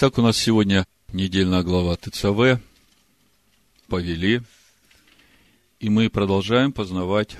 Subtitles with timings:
[0.00, 2.62] Итак, у нас сегодня недельная глава ТЦВ,
[3.88, 4.42] повели,
[5.80, 7.36] и мы продолжаем познавать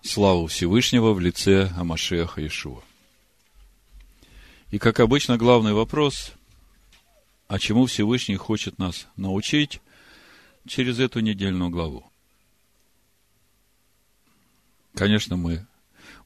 [0.00, 2.80] славу Всевышнего в лице Амашеха Ишуа.
[4.70, 6.32] И, как обычно, главный вопрос,
[7.48, 9.82] а чему Всевышний хочет нас научить
[10.66, 12.10] через эту недельную главу.
[14.94, 15.66] Конечно, мы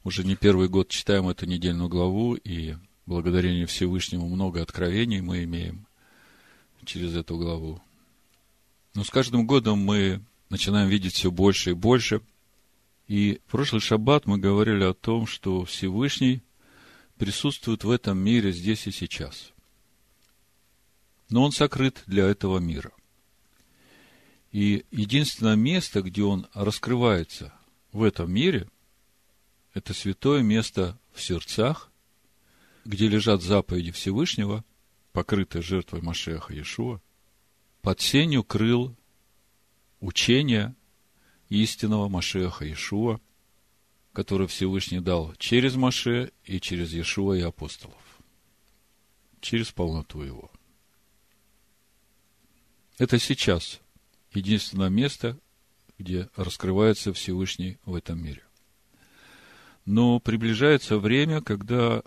[0.05, 2.75] уже не первый год читаем эту недельную главу, и
[3.05, 5.87] благодарение Всевышнему много откровений мы имеем
[6.85, 7.81] через эту главу.
[8.93, 12.21] Но с каждым годом мы начинаем видеть все больше и больше.
[13.07, 16.41] И в прошлый шаббат мы говорили о том, что Всевышний
[17.17, 19.51] присутствует в этом мире здесь и сейчас.
[21.29, 22.91] Но он сокрыт для этого мира.
[24.51, 27.53] И единственное место, где он раскрывается
[27.91, 28.69] в этом мире,
[29.73, 31.91] это святое место в сердцах,
[32.85, 34.63] где лежат заповеди Всевышнего,
[35.11, 37.01] покрытые жертвой Машеха Иешуа,
[37.81, 38.95] под сенью крыл
[39.99, 40.75] учения
[41.49, 43.19] истинного Машеха Иешуа,
[44.13, 48.01] который Всевышний дал через Маше и через Иешуа и апостолов,
[49.41, 50.51] через полноту его.
[52.97, 53.81] Это сейчас
[54.31, 55.37] единственное место,
[55.97, 58.43] где раскрывается Всевышний в этом мире.
[59.85, 62.01] Но приближается время, когда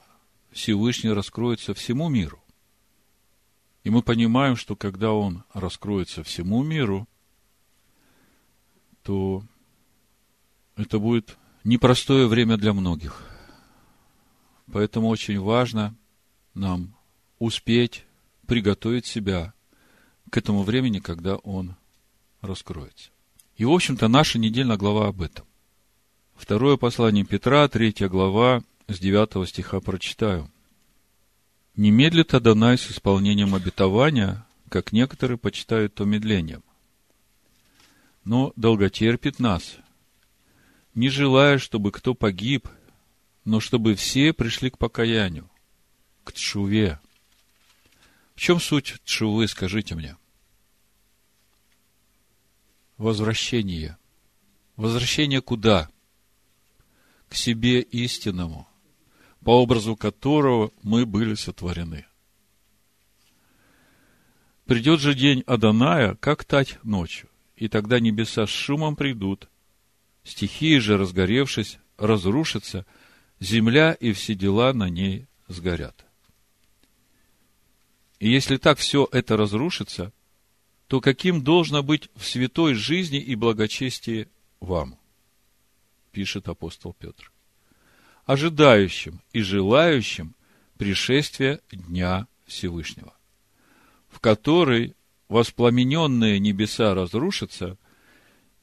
[0.50, 2.42] Всевышний раскроется всему миру.
[3.84, 7.08] И мы понимаем, что когда Он раскроется всему миру,
[9.02, 9.42] то
[10.76, 13.22] это будет непростое время для многих.
[14.72, 15.96] Поэтому очень важно
[16.54, 16.94] нам
[17.38, 18.04] успеть
[18.46, 19.54] приготовить себя
[20.30, 21.76] к этому времени, когда он
[22.40, 23.10] раскроется.
[23.56, 25.46] И, в общем-то, наша недельная глава об этом.
[26.34, 30.50] Второе послание Петра, третья глава, с девятого стиха прочитаю.
[31.76, 36.64] «Не медлит Адонай с исполнением обетования, как некоторые почитают то медлением,
[38.24, 39.76] но долготерпит нас,
[40.94, 42.68] не желая, чтобы кто погиб,
[43.44, 45.48] но чтобы все пришли к покаянию,
[46.24, 47.00] к тшуве.
[48.34, 50.16] В чем суть тшувы, скажите мне?
[52.98, 53.96] Возвращение.
[54.76, 55.88] Возвращение куда?
[57.28, 58.67] К себе истинному,
[59.44, 62.06] по образу которого мы были сотворены.
[64.66, 69.48] Придет же день Аданая, как тать ночью, и тогда небеса с шумом придут,
[70.24, 72.84] стихии же, разгоревшись, разрушатся,
[73.40, 76.04] земля и все дела на ней сгорят.
[78.18, 80.12] И если так все это разрушится,
[80.88, 84.28] то каким должно быть в святой жизни и благочестии
[84.60, 84.98] вам?
[86.12, 87.32] Пишет апостол Петр
[88.28, 90.34] ожидающим и желающим
[90.76, 93.14] пришествия Дня Всевышнего,
[94.10, 94.94] в который
[95.30, 97.78] воспламененные небеса разрушатся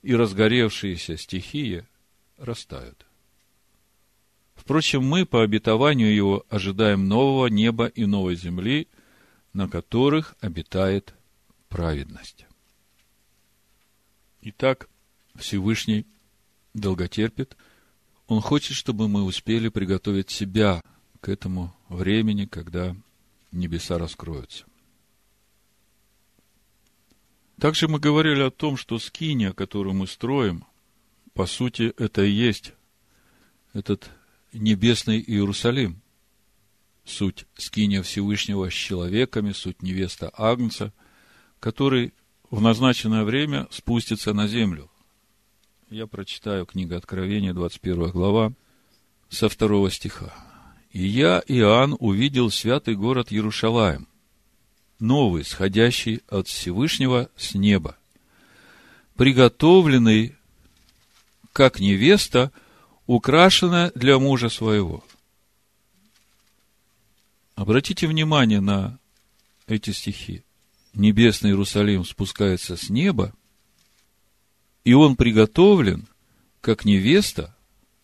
[0.03, 1.83] и разгоревшиеся стихии
[2.37, 3.07] растают.
[4.53, 8.87] Впрочем, мы по обетованию его ожидаем нового неба и новой земли,
[9.53, 11.15] на которых обитает
[11.69, 12.45] праведность.
[14.41, 14.89] Итак,
[15.33, 16.05] Всевышний
[16.75, 17.57] долготерпит–
[18.27, 20.81] он хочет, чтобы мы успели приготовить себя
[21.21, 22.95] к этому времени, когда
[23.51, 24.65] небеса раскроются.
[27.59, 30.65] Также мы говорили о том, что скиния, которую мы строим,
[31.33, 32.73] по сути, это и есть
[33.73, 34.09] этот
[34.53, 36.01] небесный Иерусалим.
[37.05, 40.91] Суть скиния Всевышнего с человеками, суть невеста Агнца,
[41.59, 42.13] который
[42.49, 44.89] в назначенное время спустится на землю.
[45.91, 48.53] Я прочитаю книгу Откровения, 21 глава,
[49.29, 50.33] со второго стиха.
[50.89, 54.07] «И я, Иоанн, увидел святый город Иерушалаем,
[54.99, 57.97] новый, сходящий от Всевышнего с неба,
[59.15, 60.35] приготовленный,
[61.53, 62.51] как невеста,
[63.05, 65.03] украшенная для мужа своего».
[67.53, 68.97] Обратите внимание на
[69.67, 70.43] эти стихи.
[70.95, 73.35] Небесный Иерусалим спускается с неба–
[74.85, 76.07] и он приготовлен,
[76.61, 77.53] как невеста,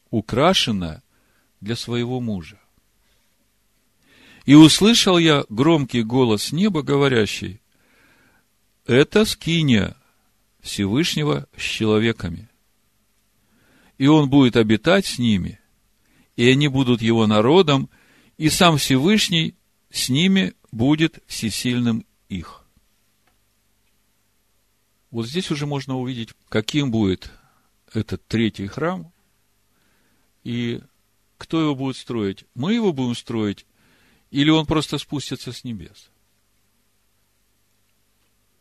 [0.09, 1.01] украшенная
[1.61, 2.59] для своего мужа.
[4.45, 7.61] И услышал я громкий голос неба, говорящий,
[8.87, 9.95] это скиния
[10.59, 12.49] Всевышнего с человеками.
[13.99, 15.59] И он будет обитать с ними,
[16.35, 17.89] и они будут его народом,
[18.37, 19.53] и сам Всевышний
[19.91, 22.60] с ними будет всесильным их.
[25.11, 27.29] Вот здесь уже можно увидеть, каким будет
[27.93, 29.11] этот третий храм,
[30.43, 30.81] и
[31.37, 32.45] кто его будет строить.
[32.55, 33.65] Мы его будем строить,
[34.31, 36.09] или он просто спустится с небес.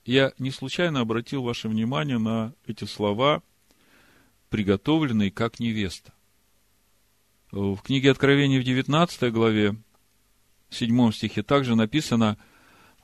[0.05, 3.43] Я не случайно обратил ваше внимание на эти слова,
[4.49, 6.13] приготовленные как невеста.
[7.53, 9.77] В книге Откровения в 19 главе,
[10.69, 12.39] в 7 стихе также написано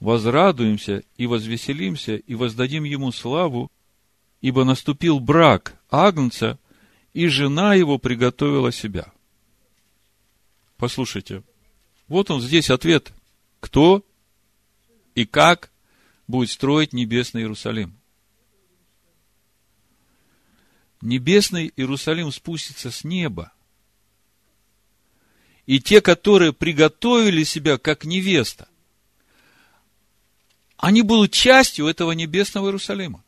[0.00, 3.70] «Возрадуемся и возвеселимся и воздадим ему славу,
[4.40, 6.58] ибо наступил брак Агнца,
[7.14, 9.12] и жена его приготовила себя».
[10.76, 11.42] Послушайте,
[12.08, 13.12] вот он здесь ответ.
[13.60, 14.04] Кто
[15.14, 15.72] и как
[16.28, 17.96] будет строить небесный Иерусалим?
[21.00, 23.52] Небесный Иерусалим спустится с неба.
[25.64, 28.68] И те, которые приготовили себя как невеста,
[30.76, 33.24] они будут частью этого небесного Иерусалима.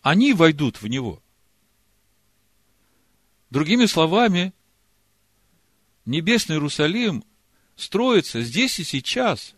[0.00, 1.22] Они войдут в него.
[3.50, 4.52] Другими словами,
[6.04, 7.24] Небесный Иерусалим
[7.76, 9.54] строится здесь и сейчас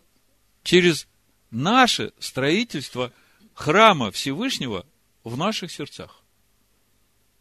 [0.63, 1.07] через
[1.49, 3.11] наше строительство
[3.53, 4.85] храма Всевышнего
[5.23, 6.23] в наших сердцах,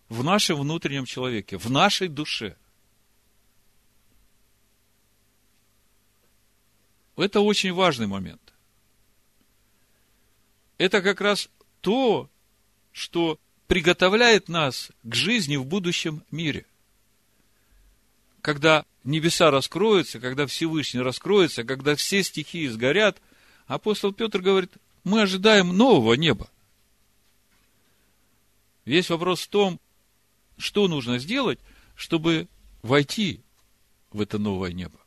[0.08, 2.56] в нашем внутреннем человеке, в нашей душе.
[7.16, 8.52] Это очень важный момент.
[10.78, 11.48] Это как раз
[11.80, 12.28] то,
[12.92, 16.66] что приготовляет нас к жизни в будущем мире.
[18.40, 23.20] Когда небеса раскроются, когда Всевышний раскроется, когда все стихии сгорят,
[23.66, 24.72] апостол Петр говорит,
[25.04, 26.50] мы ожидаем нового неба.
[28.84, 29.80] Весь вопрос в том,
[30.58, 31.58] что нужно сделать,
[31.94, 32.48] чтобы
[32.82, 33.40] войти
[34.10, 34.98] в это новое небо.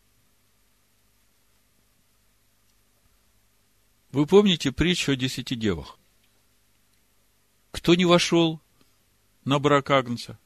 [4.11, 5.99] Вы помните притчу о десяти девах?
[7.71, 8.61] Кто не вошел
[9.43, 10.39] на брак Агнца?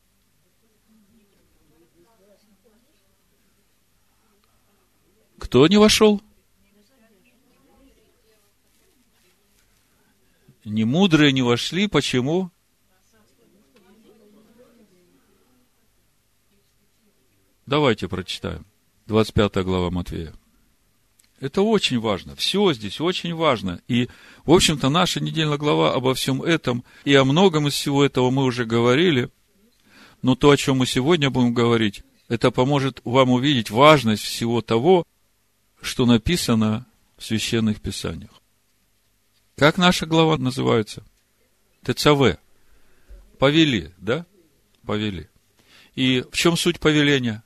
[5.37, 6.21] Кто не вошел?
[10.65, 11.87] Не мудрые не вошли.
[11.87, 12.51] Почему?
[17.65, 18.65] Давайте прочитаем.
[19.07, 20.33] 25 глава Матвея.
[21.41, 22.35] Это очень важно.
[22.35, 23.81] Все здесь очень важно.
[23.87, 24.07] И,
[24.45, 28.43] в общем-то, наша недельная глава обо всем этом и о многом из всего этого мы
[28.43, 29.29] уже говорили.
[30.21, 35.03] Но то, о чем мы сегодня будем говорить, это поможет вам увидеть важность всего того,
[35.81, 36.85] что написано
[37.17, 38.29] в священных писаниях.
[39.57, 41.03] Как наша глава называется?
[41.83, 42.37] ТЦВ.
[43.39, 44.27] Повели, да?
[44.85, 45.27] Повели.
[45.95, 47.43] И в чем суть повеления?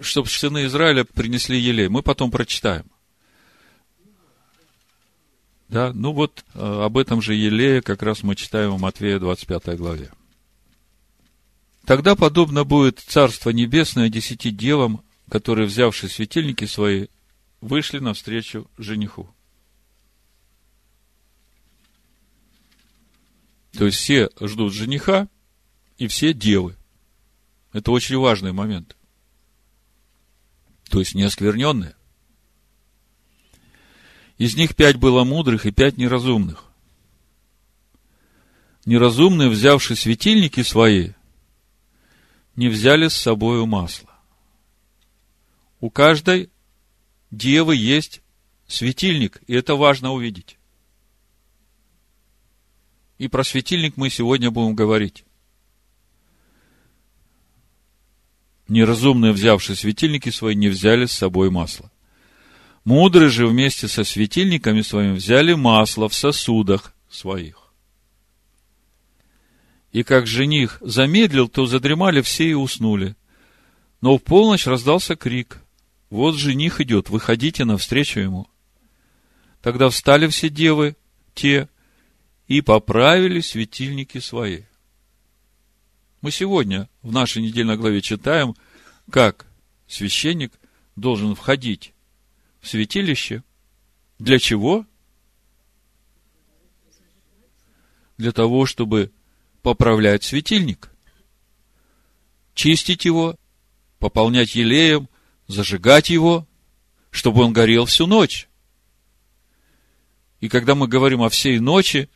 [0.00, 1.88] Чтобы сыны Израиля принесли елей.
[1.88, 2.86] Мы потом прочитаем.
[5.68, 9.76] Да, ну вот э, об этом же елее как раз мы читаем в Матвея 25
[9.76, 10.10] главе.
[11.84, 17.06] Тогда подобно будет Царство Небесное десяти девам, которые, взявши светильники свои,
[17.60, 19.28] вышли навстречу жениху.
[23.72, 25.28] То есть все ждут жениха,
[25.98, 26.76] и все девы.
[27.72, 28.96] Это очень важный момент.
[30.88, 31.94] То есть не оскверненные.
[34.38, 36.64] Из них пять было мудрых и пять неразумных.
[38.84, 41.12] Неразумные, взявши светильники свои,
[42.54, 44.10] не взяли с собою масло.
[45.80, 46.50] У каждой
[47.30, 48.22] девы есть
[48.66, 50.58] светильник, и это важно увидеть.
[53.18, 55.25] И про светильник мы сегодня будем говорить.
[58.68, 61.90] Неразумные, взявшие светильники свои, не взяли с собой масло.
[62.84, 67.72] Мудрые же вместе со светильниками своими взяли масло в сосудах своих.
[69.92, 73.16] И как жених замедлил, то задремали все и уснули.
[74.00, 75.62] Но в полночь раздался крик.
[76.10, 78.46] Вот жених идет, выходите навстречу ему.
[79.62, 80.96] Тогда встали все девы,
[81.34, 81.68] те,
[82.46, 84.62] и поправили светильники свои.
[86.20, 88.54] Мы сегодня в нашей недельной главе читаем,
[89.10, 89.46] как
[89.86, 90.52] священник
[90.96, 91.92] должен входить
[92.60, 93.44] в святилище.
[94.18, 94.86] Для чего?
[98.16, 99.12] Для того, чтобы
[99.62, 100.90] поправлять светильник,
[102.54, 103.36] чистить его,
[103.98, 105.08] пополнять елеем,
[105.48, 106.46] зажигать его,
[107.10, 108.48] чтобы он горел всю ночь.
[110.40, 112.08] И когда мы говорим о всей ночи,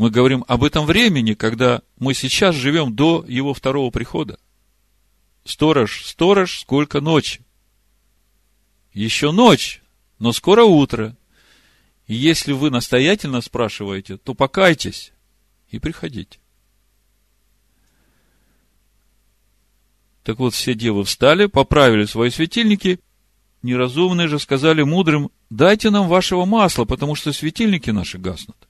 [0.00, 4.38] мы говорим об этом времени, когда мы сейчас живем до его второго прихода.
[5.44, 7.42] Сторож, сторож, сколько ночи?
[8.94, 9.82] Еще ночь,
[10.18, 11.18] но скоро утро.
[12.06, 15.12] И если вы настоятельно спрашиваете, то покайтесь
[15.68, 16.38] и приходите.
[20.22, 23.00] Так вот, все девы встали, поправили свои светильники
[23.62, 28.69] Неразумные же сказали мудрым, дайте нам вашего масла, потому что светильники наши гаснут.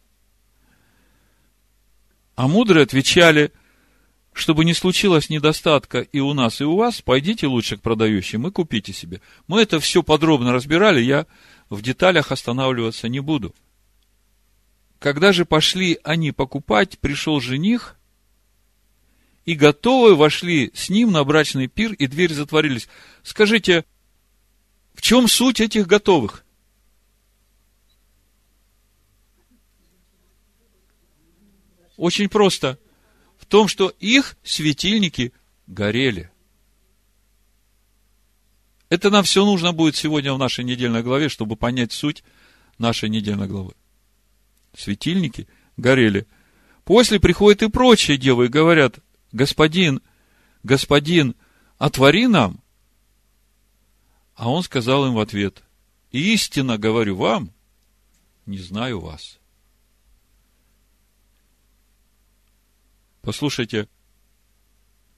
[2.41, 3.53] А мудрые отвечали,
[4.33, 8.51] чтобы не случилось недостатка и у нас, и у вас, пойдите лучше к продающим и
[8.51, 9.21] купите себе.
[9.47, 11.27] Мы это все подробно разбирали, я
[11.69, 13.55] в деталях останавливаться не буду.
[14.99, 17.99] Когда же пошли они покупать, пришел жених,
[19.45, 22.89] и готовые вошли с ним на брачный пир, и двери затворились.
[23.23, 23.85] Скажите,
[24.95, 26.47] в чем суть этих готовых?
[32.01, 32.79] Очень просто.
[33.37, 35.35] В том, что их светильники
[35.67, 36.31] горели.
[38.89, 42.25] Это нам все нужно будет сегодня в нашей недельной главе, чтобы понять суть
[42.79, 43.75] нашей недельной главы.
[44.75, 46.27] Светильники горели.
[46.85, 48.99] После приходят и прочие девы и говорят,
[49.31, 50.01] господин,
[50.63, 51.35] господин,
[51.77, 52.63] отвори нам.
[54.37, 55.63] А он сказал им в ответ,
[56.13, 57.53] истинно говорю вам,
[58.47, 59.40] не знаю вас.
[63.23, 63.89] Послушайте,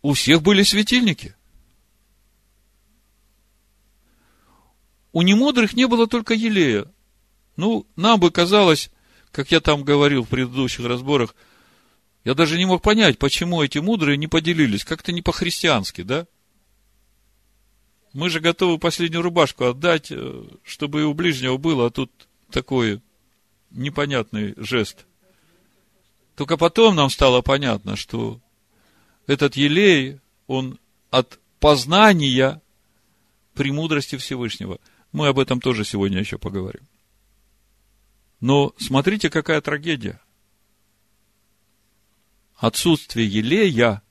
[0.02, 1.36] у всех были светильники.
[5.12, 6.86] У немудрых не было только елея.
[7.56, 8.90] Ну, нам бы казалось,
[9.30, 11.34] как я там говорил в предыдущих разборах,
[12.24, 14.84] я даже не мог понять, почему эти мудрые не поделились.
[14.84, 16.26] Как-то не по-христиански, да?
[18.12, 22.10] Мы же готовы последнюю рубашку отдать, э, чтобы и у ближнего было, а тут
[22.50, 23.00] такой
[23.70, 25.06] непонятный жест.
[26.42, 28.40] Только потом нам стало понятно, что
[29.28, 30.18] этот елей,
[30.48, 32.60] он от познания
[33.54, 34.80] премудрости Всевышнего.
[35.12, 36.82] Мы об этом тоже сегодня еще поговорим.
[38.40, 40.20] Но смотрите, какая трагедия.
[42.56, 44.02] Отсутствие елея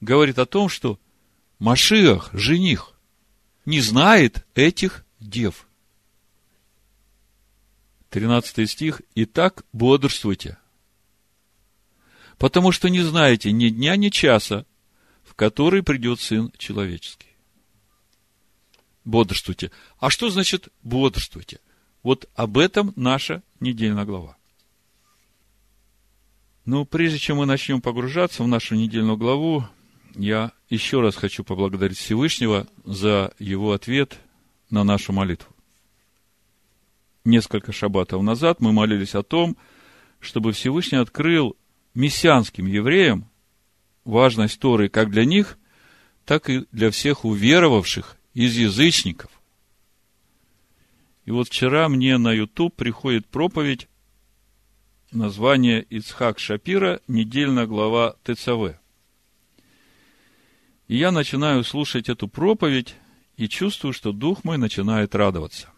[0.00, 0.98] говорит о том, что
[1.58, 2.94] Машиах, жених,
[3.66, 5.68] не знает этих дев.
[8.08, 9.02] 13 стих.
[9.14, 10.56] Итак, бодрствуйте,
[12.38, 14.66] потому что не знаете ни дня, ни часа,
[15.24, 17.28] в который придет Сын Человеческий.
[19.04, 19.70] Бодрствуйте.
[19.98, 21.60] А что значит бодрствуйте?
[22.02, 24.36] Вот об этом наша недельная глава.
[26.64, 29.64] Но прежде чем мы начнем погружаться в нашу недельную главу,
[30.16, 34.18] я еще раз хочу поблагодарить Всевышнего за его ответ
[34.70, 35.54] на нашу молитву.
[37.24, 39.56] Несколько шаббатов назад мы молились о том,
[40.18, 41.56] чтобы Всевышний открыл
[41.96, 43.28] мессианским евреям
[44.04, 45.58] важность Торы как для них,
[46.24, 49.30] так и для всех уверовавших из язычников.
[51.24, 53.88] И вот вчера мне на YouTube приходит проповедь,
[55.10, 58.78] название Ицхак Шапира, недельная глава ТЦВ.
[60.88, 62.94] И я начинаю слушать эту проповедь
[63.36, 65.72] и чувствую, что дух мой начинает радоваться.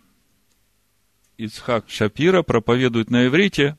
[1.39, 3.79] Ицхак Шапира проповедует на иврите,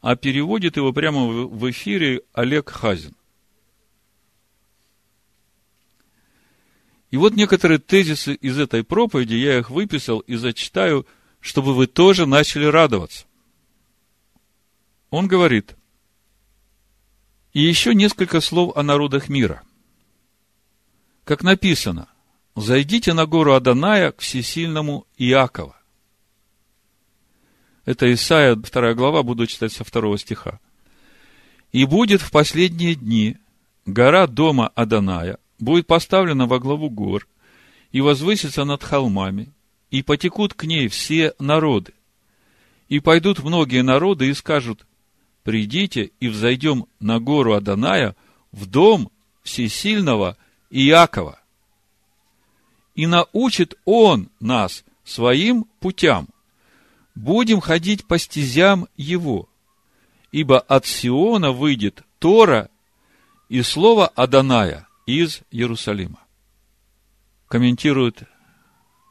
[0.00, 3.16] а переводит его прямо в эфире Олег Хазин.
[7.10, 11.06] И вот некоторые тезисы из этой проповеди, я их выписал и зачитаю,
[11.40, 13.26] чтобы вы тоже начали радоваться.
[15.10, 15.76] Он говорит,
[17.52, 19.62] и еще несколько слов о народах мира.
[21.24, 22.08] Как написано,
[22.54, 25.75] зайдите на гору Аданая к всесильному Иакова.
[27.86, 30.58] Это Исаия, вторая глава, буду читать со второго стиха.
[31.70, 33.36] И будет в последние дни
[33.86, 37.26] гора дома Аданая будет поставлена во главу гор
[37.92, 39.52] и возвысится над холмами,
[39.90, 41.94] и потекут к ней все народы.
[42.88, 44.84] И пойдут многие народы и скажут,
[45.44, 48.16] придите и взойдем на гору Аданая
[48.50, 49.10] в дом
[49.44, 50.36] всесильного
[50.70, 51.38] Иакова.
[52.96, 56.28] И научит он нас своим путям.
[57.16, 59.48] Будем ходить по стезям его.
[60.30, 62.70] Ибо от Сиона выйдет Тора
[63.48, 66.20] и слово Аданая из Иерусалима.
[67.48, 68.22] Комментирует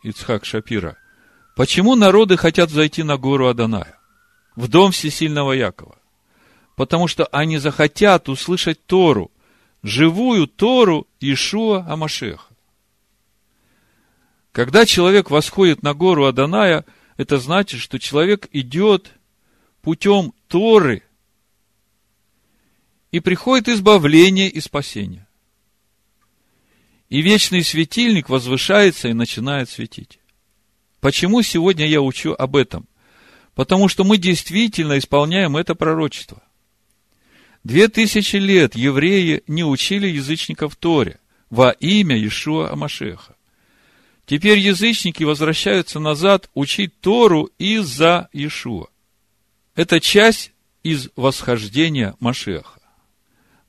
[0.04, 0.98] Ицхак Шапира.
[1.58, 4.00] Почему народы хотят зайти на гору Аданая?
[4.56, 5.98] В дом всесильного Якова
[6.76, 9.32] потому что они захотят услышать Тору,
[9.82, 12.54] живую Тору Ишуа Амашеха.
[14.52, 16.86] Когда человек восходит на гору Аданая,
[17.18, 19.14] это значит, что человек идет
[19.82, 21.04] путем Торы
[23.12, 25.28] и приходит избавление и спасение.
[27.08, 30.20] И вечный светильник возвышается и начинает светить.
[31.00, 32.88] Почему сегодня я учу об этом?
[33.54, 36.42] Потому что мы действительно исполняем это пророчество.
[37.64, 41.20] Две тысячи лет евреи не учили язычников Торе
[41.50, 43.35] во имя Ишуа Амашеха.
[44.26, 48.88] Теперь язычники возвращаются назад учить Тору из-за Иешуа.
[49.76, 50.52] Это часть
[50.84, 52.80] из восхождения Машеха.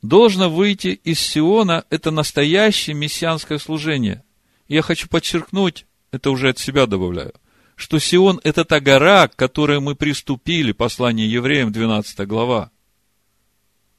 [0.03, 4.23] Должно выйти из Сиона– это настоящее мессианское служение.
[4.69, 7.35] Я хочу подчеркнуть, это уже от себя добавляю,
[7.75, 12.71] что Сион– это та гора, к которой мы приступили, послание евреям, 12 глава.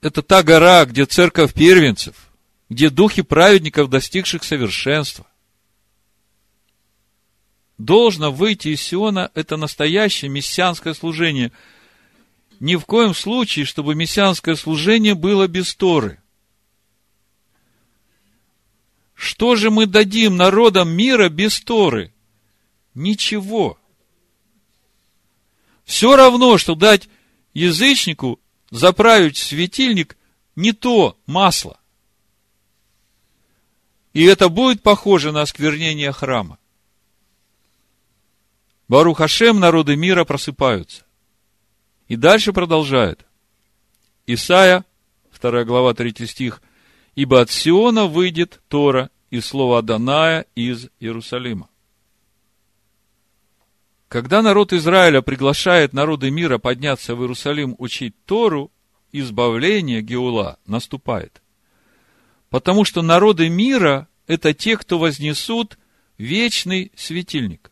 [0.01, 2.15] Это та гора, где церковь первенцев,
[2.69, 5.27] где духи праведников, достигших совершенства.
[7.77, 11.51] Должно выйти из Сиона– это настоящее мессианское служение.
[12.59, 16.19] Ни в коем случае, чтобы мессианское служение было без Торы.
[19.13, 22.13] Что же мы дадим народам мира без Торы?
[22.95, 23.79] Ничего.
[25.85, 27.07] Все равно, что дать
[27.53, 28.39] язычнику
[28.71, 30.17] заправить светильник
[30.55, 31.79] не то масло.
[34.13, 36.57] И это будет похоже на осквернение храма.
[38.87, 41.03] Барух Хашем, народы мира просыпаются.
[42.07, 43.25] И дальше продолжает.
[44.25, 44.85] Исайя,
[45.39, 46.61] 2 глава, 3 стих.
[47.15, 51.67] «Ибо от Сиона выйдет Тора и слово Аданая из Иерусалима».
[54.07, 58.71] Когда народ Израиля приглашает народы мира подняться в Иерусалим учить Тору,
[59.11, 61.41] избавление Геула наступает.
[62.49, 65.77] Потому что народы мира– это те, кто вознесут
[66.17, 67.71] вечный светильник.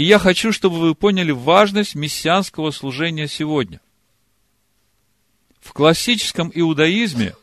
[0.00, 3.82] И я хочу, чтобы вы поняли важность мессианского служения сегодня.
[5.60, 7.34] В классическом иудаизме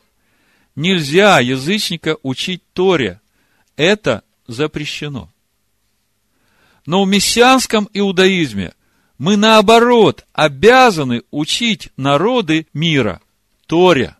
[0.74, 3.20] нельзя язычника учить Торе.
[3.76, 5.30] Это запрещено.
[6.84, 8.72] Но в мессианском иудаизме
[9.18, 13.20] мы, наоборот, обязаны учить народы мира
[13.68, 14.16] Торе.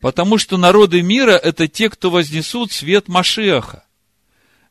[0.00, 3.84] Потому что народы мира– это те, кто вознесут свет Машиаха.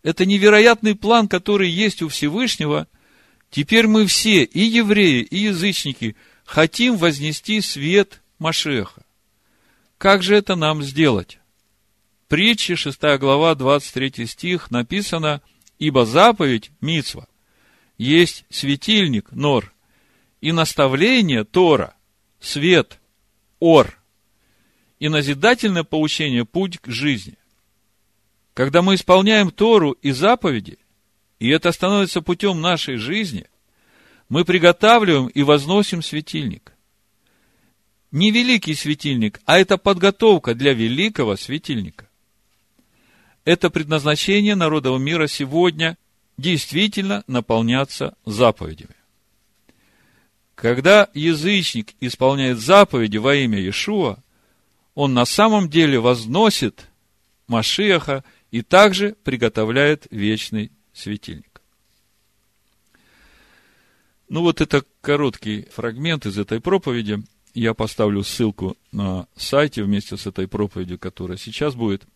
[0.04, 2.88] Это невероятный план, который есть у Всевышнего.
[3.50, 9.04] Теперь мы все, и евреи, и язычники, хотим вознести свет Машеха.
[9.98, 11.40] Как же это нам сделать?
[12.28, 15.42] Притчи, 6 глава, 23 стих, написано–
[15.80, 17.28] Ибо заповедь, Мицва,
[17.98, 19.74] есть светильник, Нор,
[20.42, 21.96] и наставление, Тора,
[22.42, 23.00] свет,
[23.60, 23.98] Ор,
[25.00, 27.38] и назидательное поучение, путь к жизни.
[28.60, 30.80] Когда мы исполняем Тору и заповеди,
[31.40, 33.46] и это становится путем нашей жизни,
[34.28, 36.74] мы приготавливаем и возносим светильник.
[38.12, 42.10] Не великий светильник, а это подготовка для великого светильника
[43.46, 45.98] это предназначение народов мира сегодня
[46.36, 48.96] действительно наполняться заповедями.
[50.56, 54.18] Когда язычник исполняет заповеди во имя Иешуа,
[54.96, 56.90] он на самом деле возносит
[57.48, 61.62] Машиаха и также приготовляет вечный светильник.
[64.28, 67.24] Ну вот это короткий фрагмент из этой проповеди.
[67.54, 72.04] Я поставлю ссылку на сайте вместе с этой проповедью, которая сейчас будет–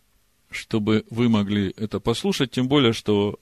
[0.54, 3.38] чтобы вы могли это послушать, тем более, что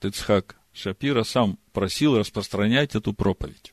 [0.00, 3.72] Тецхак Шапира сам просил распространять эту проповедь.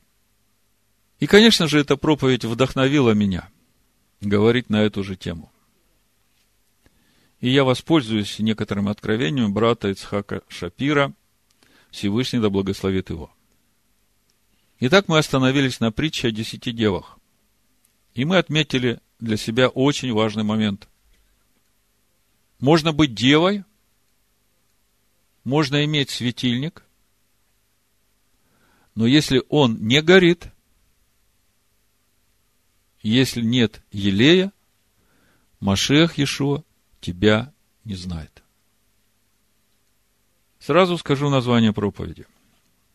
[1.18, 3.48] И, конечно же, эта проповедь вдохновила меня
[4.20, 5.51] говорить на эту же тему.
[7.42, 11.12] И я воспользуюсь некоторым откровением брата Ицхака Шапира,
[11.90, 13.32] Всевышний да благословит его.
[14.78, 17.18] Итак, мы остановились на притче о десяти девах.
[18.14, 20.88] И мы отметили для себя очень важный момент.
[22.60, 23.64] Можно быть девой,
[25.42, 26.84] можно иметь светильник,
[28.94, 30.46] но если он не горит,
[33.00, 34.52] если нет елея,
[35.58, 36.62] Машех Иешуа
[37.02, 37.52] тебя
[37.84, 38.42] не знает.
[40.58, 42.26] Сразу скажу название проповеди.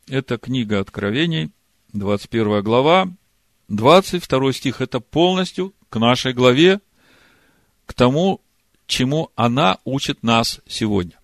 [0.07, 1.51] Это книга Откровений,
[1.93, 3.13] 21 глава,
[3.67, 4.81] 22 стих.
[4.81, 6.79] Это полностью к нашей главе,
[7.85, 8.41] к тому,
[8.87, 11.19] чему она учит нас сегодня.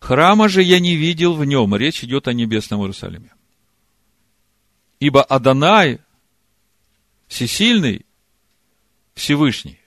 [0.00, 1.76] Храма же я не видел в нем.
[1.76, 3.32] Речь идет о небесном Иерусалиме.
[4.98, 6.00] Ибо Адонай,
[7.28, 8.04] всесильный,
[9.14, 9.78] Всевышний,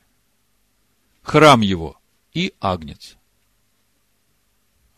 [1.22, 2.00] храм его
[2.36, 3.16] и агнец.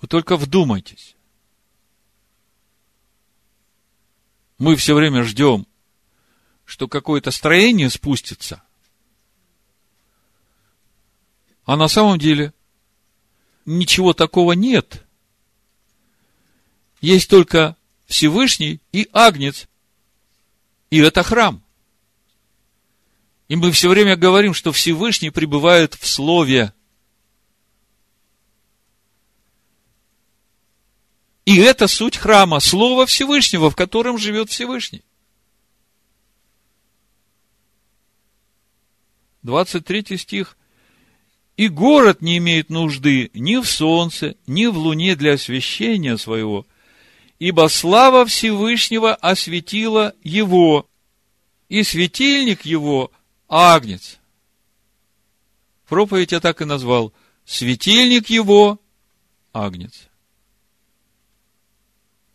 [0.01, 1.15] Вы только вдумайтесь.
[4.57, 5.65] Мы все время ждем,
[6.65, 8.61] что какое-то строение спустится,
[11.63, 12.53] а на самом деле
[13.65, 15.05] ничего такого нет.
[17.01, 19.67] Есть только Всевышний и Агнец.
[20.89, 21.61] И это храм.
[23.49, 26.73] И мы все время говорим, что Всевышний пребывает в Слове.
[31.47, 35.01] И это суть храма, Слово Всевышнего, в котором живет Всевышний.
[39.43, 40.57] 23 стих.
[41.55, 46.67] И город не имеет нужды ни в солнце, ни в луне для освещения своего,
[47.39, 50.89] ибо слава Всевышнего осветила его,
[51.69, 53.09] и светильник его–
[53.47, 54.17] агнец.
[55.87, 57.13] Проповедь я так и назвал.
[57.45, 58.81] Светильник его–
[59.53, 60.09] агнец.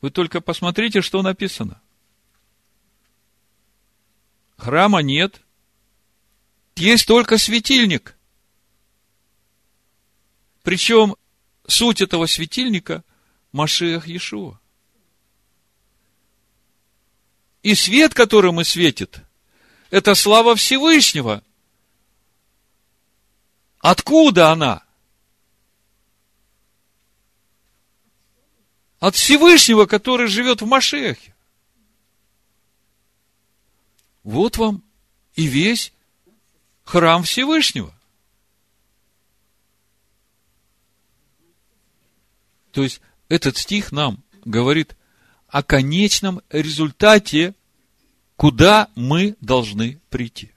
[0.02, 1.80] Вы только посмотрите, что написано.
[4.58, 5.40] Храма нет.
[6.76, 8.16] Есть только светильник.
[10.62, 11.16] Причем
[11.66, 13.02] суть этого светильника–
[13.52, 14.58] Машиах Иешуа.
[17.62, 19.20] И свет, которым и светит,
[19.90, 21.44] это слава Всевышнего.
[23.78, 24.84] Откуда она?
[29.02, 31.34] От Всевышнего, который живет в Машехе.
[34.22, 34.84] Вот вам
[35.34, 35.92] и весь
[36.84, 37.92] храм Всевышнего.
[42.70, 44.96] То есть, этот стих нам говорит
[45.48, 47.56] о конечном результате,
[48.36, 50.52] куда мы должны прийти.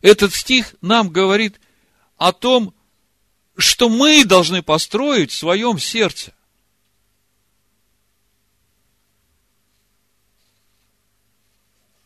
[0.00, 1.60] Этот стих нам говорит
[2.16, 2.74] о том,
[3.56, 6.34] что мы должны построить в своем сердце.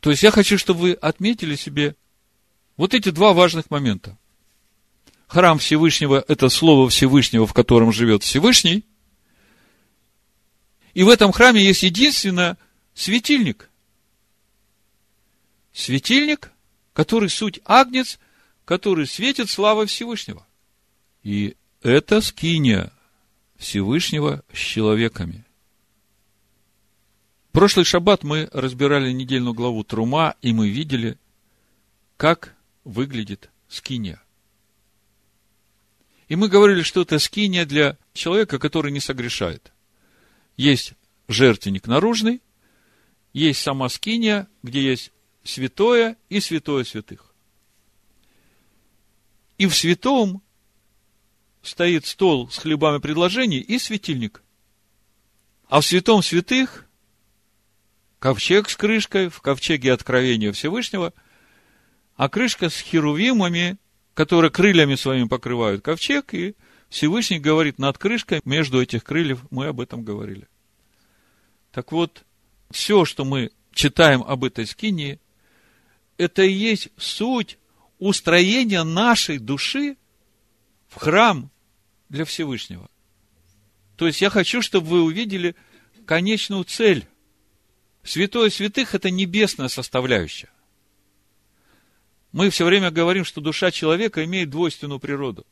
[0.07, 1.97] То есть я хочу, чтобы вы отметили себе
[2.77, 4.17] вот эти два важных момента.
[5.27, 8.85] Храм Всевышнего– это Слово Всевышнего, в котором живет Всевышний.
[10.95, 12.57] И в этом храме есть единственное
[12.95, 13.69] светильник.
[15.73, 16.53] Светильник,
[16.93, 18.21] который суть агнец,
[18.65, 20.47] который светит славой Всевышнего.
[21.25, 22.93] И это скиния
[23.59, 25.46] Всевышнего с человеками
[27.57, 31.19] прошлый шаббат мы разбирали недельную главу Трума, и мы видели,
[32.19, 34.23] как выглядит скиния.
[36.29, 39.73] И мы говорили, что это скиния для человека, который не согрешает.
[40.59, 40.93] Есть
[41.29, 42.43] жертвенник наружный,
[43.33, 45.11] есть сама скиния, где есть
[45.43, 47.35] святое и святое святых.
[49.57, 50.43] И в святом
[51.63, 54.43] стоит стол с хлебами предложений и светильник.
[55.71, 56.86] А в святом святых
[58.19, 61.13] ковчег с крышкой, в ковчеге откровения Всевышнего,
[62.17, 63.77] а крышка с херувимами,
[64.15, 66.55] которые крыльями своими покрывают ковчег, и
[66.89, 70.49] Всевышний говорит над крышкой, между этих крыльев, мы об этом говорили.
[71.73, 72.25] Так вот,
[72.71, 75.21] все, что мы читаем об этой скинии,
[76.17, 77.59] это и есть суть
[77.99, 79.97] устроения нашей души
[80.89, 81.51] в храм
[82.09, 82.89] для Всевышнего.
[83.97, 85.55] То есть я хочу, чтобы вы увидели
[86.07, 87.07] конечную цель
[88.07, 90.49] Святое святых– это небесная составляющая.
[92.31, 95.45] Мы все время говорим, что душа человека имеет двойственную природу.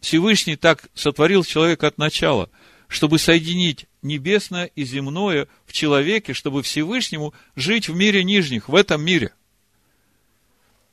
[0.00, 2.50] Всевышний так сотворил человека от начала,
[2.88, 9.00] чтобы соединить небесное и земное в человеке, чтобы Всевышнему жить в мире нижних, в этом
[9.00, 9.32] мире.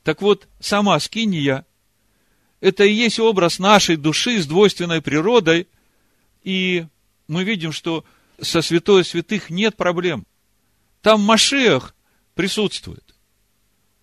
[0.04, 1.66] Так вот, сама скиния–
[2.60, 5.66] это и есть образ нашей души с двойственной природой,
[6.44, 6.86] и
[7.26, 8.04] мы видим, что
[8.40, 10.26] со святой святых нет проблем.
[11.02, 11.94] Там Машех
[12.34, 13.14] присутствует.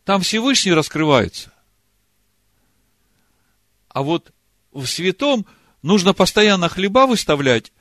[0.04, 1.52] Там Всевышний раскрывается.
[3.90, 4.32] А вот
[4.72, 5.46] в святом
[5.82, 7.72] нужно постоянно хлеба выставлять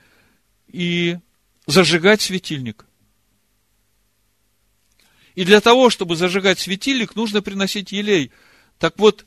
[0.68, 1.18] и
[1.66, 2.86] зажигать светильник.
[5.34, 8.30] И для того, чтобы зажигать светильник, нужно приносить елей.
[8.78, 9.26] Так вот,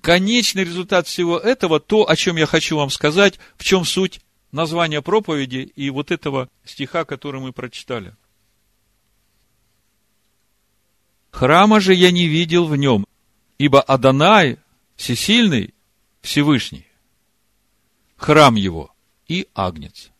[0.00, 4.20] конечный результат всего этого, то, о чем я хочу вам сказать, в чем суть
[4.52, 8.14] названия проповеди и вот этого стиха, который мы прочитали–
[11.38, 13.06] Храма же я не видел в нем,
[13.58, 14.58] ибо Адонай,
[14.96, 15.72] всесильный,
[16.20, 16.86] Всевышний,
[18.16, 18.92] храм его
[19.28, 20.10] и агнец.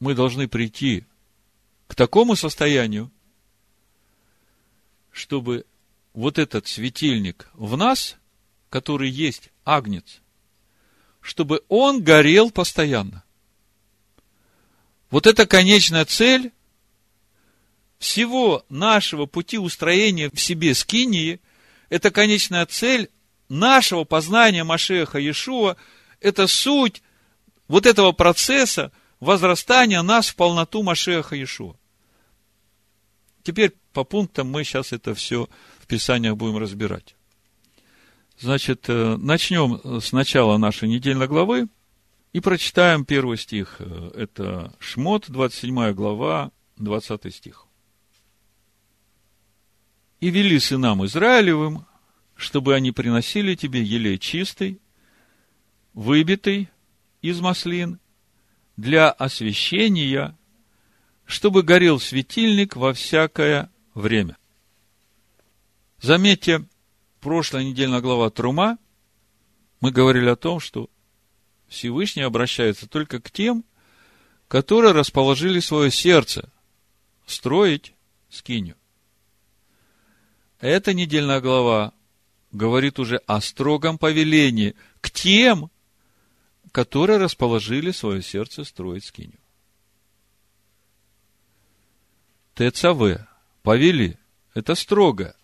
[0.00, 1.04] Мы должны прийти
[1.86, 3.12] к такому состоянию,
[5.12, 5.64] чтобы
[6.14, 8.16] вот этот светильник в нас,
[8.70, 10.20] который есть агнец,
[11.24, 13.24] чтобы он горел постоянно.
[15.08, 16.52] Вот это конечная цель
[17.98, 21.40] всего нашего пути устроения в себе скинии,
[21.88, 23.08] это конечная цель
[23.48, 25.76] нашего познания Машеха Иешуа,
[26.20, 27.02] это суть
[27.68, 31.76] вот этого процесса возрастания нас в полноту Машеха Иешуа.
[33.42, 37.16] Теперь по пунктам мы сейчас это все в Писаниях будем разбирать.
[38.38, 41.68] Значит, э, начнем с начала нашей недельной главы
[42.32, 43.76] и прочитаем первый стих.
[43.78, 47.66] Э, это Шмот, 27 глава, 20 стих.
[50.18, 51.86] «И вели сынам Израилевым,
[52.34, 54.80] чтобы они приносили тебе елей чистый,
[55.92, 56.68] выбитый
[57.22, 58.00] из маслин,
[58.76, 60.36] для освящения,
[61.24, 64.36] чтобы горел светильник во всякое время».
[66.00, 66.66] Заметьте,
[67.24, 68.76] прошлая недельная глава Трума,
[69.80, 70.90] мы говорили о том, что
[71.68, 73.64] Всевышний обращается только к тем,
[74.46, 76.52] которые расположили свое сердце
[77.24, 77.94] строить
[78.28, 78.76] скиню.
[80.60, 81.94] Эта недельная глава
[82.52, 85.70] говорит уже о строгом повелении к тем,
[86.72, 89.38] которые расположили свое сердце строить скиню.
[92.54, 93.26] ТЦВ,
[93.62, 94.18] повели,
[94.52, 95.34] это строго.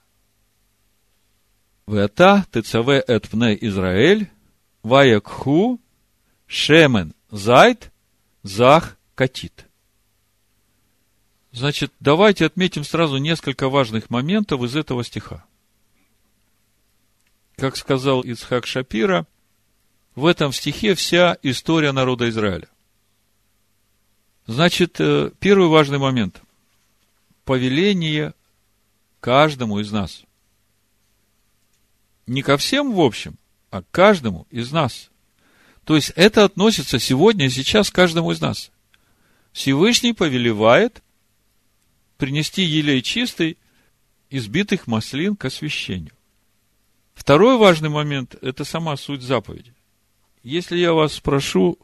[1.91, 4.31] Вета ТЦВ эт Израиль,
[4.85, 5.81] ваякху,
[6.47, 7.91] шемен зайт,
[8.45, 9.67] зах катит.
[11.51, 15.45] Значит, давайте отметим сразу несколько важных моментов из этого стиха.
[17.57, 19.27] Как сказал Ицхак Шапира,
[20.15, 22.69] в этом стихе вся история народа Израиля.
[24.47, 26.41] Значит, э, первый важный момент.
[27.45, 28.35] Повеление
[29.21, 30.23] каждому из нас–
[32.31, 33.35] не ко всем в общем,
[33.71, 35.11] а к каждому из нас.
[35.85, 38.71] То есть это относится сегодня и сейчас к каждому из нас.
[39.53, 41.03] Всевышний повелевает
[42.19, 43.59] принести елей чистый
[44.31, 46.13] избитых маслин к освящению.
[47.15, 49.75] Второй важный момент– это сама суть заповеди.
[50.45, 51.81] Если я вас спрошу,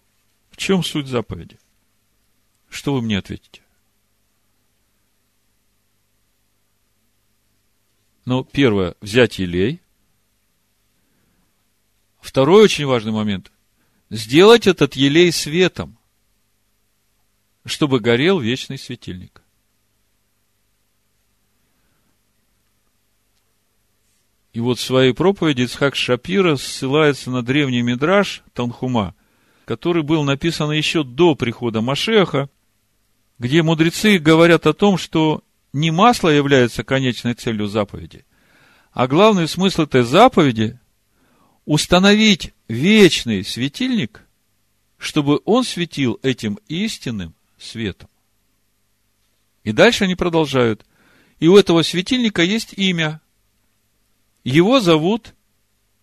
[0.50, 1.58] в чем суть заповеди,
[2.70, 3.62] что вы мне ответите?
[8.24, 9.80] Ну, первое, взять елей,
[12.26, 13.52] Второй очень важный момент.
[14.10, 15.96] Сделать этот елей светом,
[17.64, 19.42] чтобы горел вечный светильник.
[24.52, 29.14] И вот в своей проповеди Ицхак Шапира ссылается на древний мидраж Танхума,
[29.64, 32.50] который был написан еще до прихода Машеха,
[33.38, 38.26] где мудрецы говорят о том, что не масло является конечной целью заповеди,
[38.90, 40.80] а главный смысл этой заповеди
[41.66, 44.22] установить вечный светильник,
[44.96, 48.08] чтобы он светил этим истинным светом.
[49.64, 50.86] И дальше они продолжают.
[51.38, 53.20] И у этого светильника есть имя.
[54.44, 55.34] Его зовут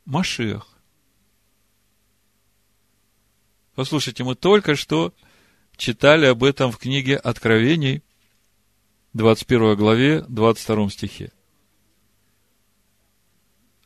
[0.06, 0.68] Машех.
[3.74, 5.14] Послушайте, мы только что
[5.78, 8.04] читали об этом в книге Откровений,
[9.14, 11.32] 21 главе, 22 стихе.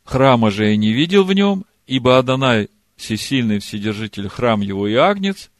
[0.08, 5.50] Храма же я не видел в нем, ибо Адонай всесильный вседержитель, храм его и агнец,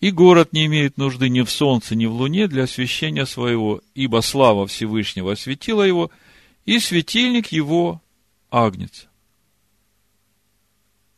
[0.00, 4.22] и город не имеет нужды ни в солнце, ни в луне для освящения своего, ибо
[4.22, 6.10] слава Всевышнего осветила его,
[6.64, 8.00] и светильник его
[8.50, 9.06] агнец.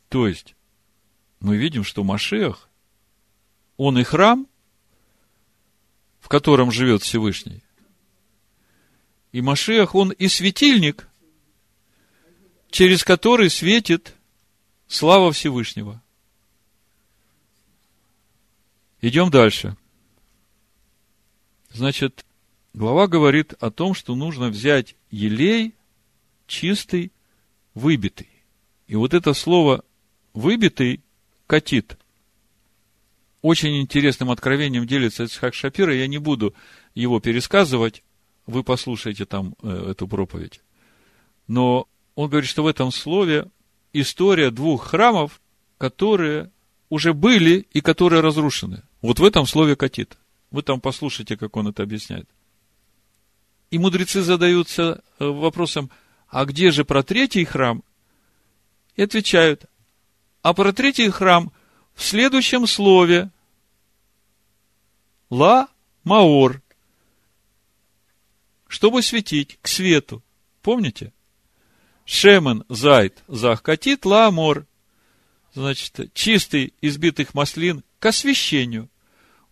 [0.08, 0.56] То есть,
[1.38, 2.68] мы видим, что Машех,
[3.76, 4.48] он и храм,
[6.18, 7.62] в котором живет Всевышний,
[9.30, 11.08] и Машех, он и светильник,
[12.74, 14.16] через который светит
[14.88, 16.02] слава Всевышнего.
[19.00, 19.76] Идем дальше.
[21.70, 22.26] Значит,
[22.72, 25.76] глава говорит о том, что нужно взять елей
[26.48, 27.12] чистый,
[27.74, 28.28] выбитый.
[28.88, 29.84] И вот это слово
[30.32, 31.00] выбитый
[31.46, 31.96] катит.
[33.40, 35.94] Очень интересным откровением делится Ицхак Шапира.
[35.94, 36.56] Я не буду
[36.96, 38.02] его пересказывать.
[38.46, 40.60] Вы послушайте там э, эту проповедь.
[41.46, 43.46] Но он говорит, что в этом слове
[43.92, 45.40] история двух храмов,
[45.78, 46.50] которые
[46.88, 48.82] уже были и которые разрушены.
[49.00, 50.16] Вот в этом слове катит.
[50.50, 52.28] Вы там послушайте, как он это объясняет.
[53.70, 55.90] И мудрецы задаются э, вопросом,
[56.28, 57.82] а где же про третий храм?
[58.94, 59.64] И отвечают,
[60.42, 61.52] а про третий храм
[61.94, 63.30] в следующем слове
[65.30, 66.62] למאור,
[68.68, 70.22] чтобы светить к свету.
[70.62, 71.12] Помните?
[72.04, 74.66] שמן זית זך כתית למאור.
[75.54, 78.90] Значит, чистый избитых маслин к освящению.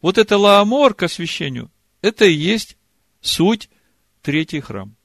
[0.00, 2.76] Вот это למאור к освящению, это и есть
[3.20, 3.70] суть
[4.20, 4.96] третий храм.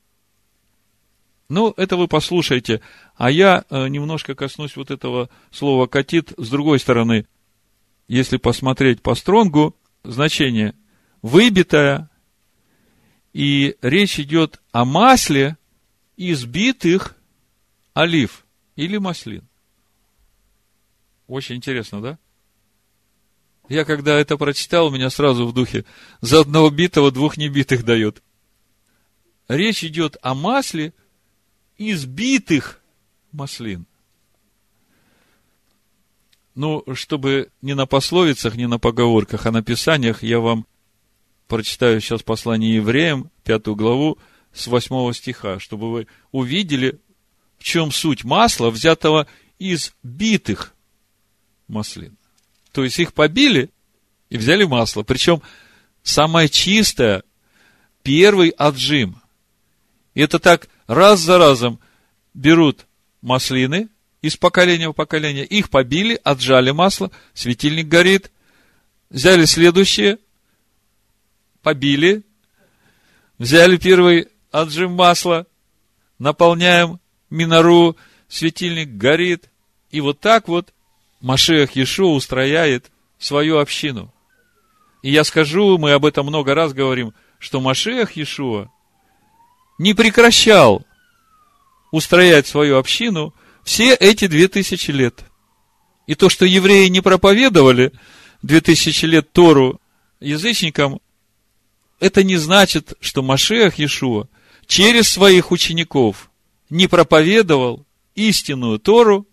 [1.50, 2.82] Ну, это вы послушайте.
[3.16, 7.26] А я э, немножко коснусь вот этого слова «כתית» с другой стороны.
[8.08, 10.76] Если посмотреть по стронгу, значение
[11.22, 12.10] «выбитое»,
[13.34, 15.58] и речь идет о масле
[16.18, 17.17] избитых
[17.98, 18.46] олив.
[18.76, 19.48] или маслин.
[21.26, 22.20] Очень интересно, да?
[23.70, 25.84] Я когда это прочитал, у меня сразу в духе
[26.22, 28.22] за одного битого двух небитых дает.
[29.48, 30.94] Речь идет о масле
[31.78, 32.82] из битых
[33.32, 33.88] маслин.
[36.54, 40.68] Ну, чтобы не на пословицах, не на поговорках, а на писаниях, я вам
[41.48, 44.20] прочитаю сейчас послание евреям, пятую главу,
[44.54, 47.00] с восьмого стиха, чтобы вы увидели,
[47.58, 49.28] в чем суть масла, взятого
[49.60, 50.74] из битых
[51.68, 52.18] маслин.
[52.72, 53.70] То есть их побили
[54.30, 55.04] и взяли масло.
[55.04, 55.42] Причем
[56.04, 57.24] самое чистое,
[58.04, 59.22] первый отжим.
[60.14, 61.80] И это так раз за разом
[62.34, 62.86] берут
[63.22, 63.90] маслины,
[64.22, 65.46] из поколения в поколение.
[65.46, 68.32] Их побили, отжали масло, светильник горит.
[69.10, 70.18] Взяли следующее,
[71.62, 72.24] побили,
[73.38, 75.48] взяли первый отжим масла,
[76.20, 77.96] наполняем минору,
[78.28, 79.50] светильник горит.
[79.92, 80.74] И вот так вот
[81.22, 84.14] Машех Ешо устрояет свою общину.
[85.02, 88.70] И я скажу, мы об этом много раз говорим, что Машех Ешуа
[89.78, 90.86] не прекращал
[91.92, 93.34] устроять свою общину–
[93.68, 95.26] все эти две тысячи лет.
[96.08, 97.92] И то, что евреи не проповедовали
[98.42, 99.82] две тысячи лет Тору
[100.22, 101.02] язычникам,
[102.00, 104.30] это не значит, что Машех Иешуа
[104.68, 106.27] через своих учеников
[106.70, 109.28] не проповедовал истинную Тору,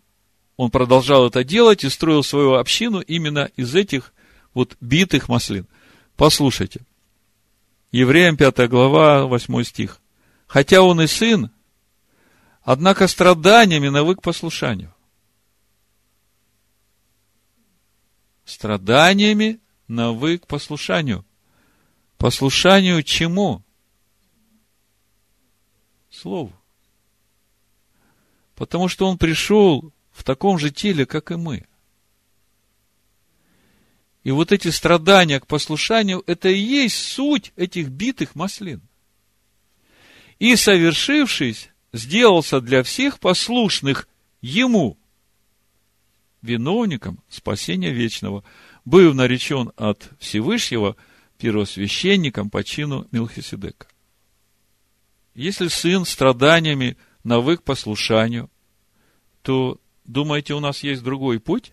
[0.57, 4.12] он продолжал это делать и строил свою общину именно из этих
[4.53, 5.66] вот битых маслин.
[6.16, 6.83] Послушайте.
[7.90, 10.01] Евреям 5 глава, 8 стих.
[10.47, 11.51] Хотя он и сын,
[12.64, 14.92] Однако страданиями навык послушанию.
[18.47, 21.27] Страданиями навык послушанию.
[22.16, 23.62] Послушанию чему?
[26.11, 26.55] Слову.
[28.55, 31.67] Потому что он пришел в таком же теле, как и мы.
[34.23, 38.81] И вот эти страдания к послушанию, это и есть суть этих битых маслин.
[40.38, 44.09] И совершившись, сделался для всех послушных
[44.40, 44.99] Ему,
[46.43, 48.45] виновником спасения вечного,
[48.85, 50.97] был наречен от Всевышнего
[51.38, 53.87] первосвященником по чину Милхиседека.
[55.35, 58.51] Если сын страданиями навык послушанию,
[59.43, 61.73] то, думаете, у нас есть другой путь?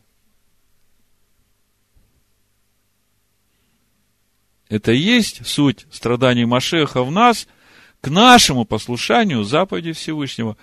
[4.70, 7.48] Это и есть суть страданий Машеха в нас–
[8.02, 10.58] к нашему послушанию заповеди Всевышнего,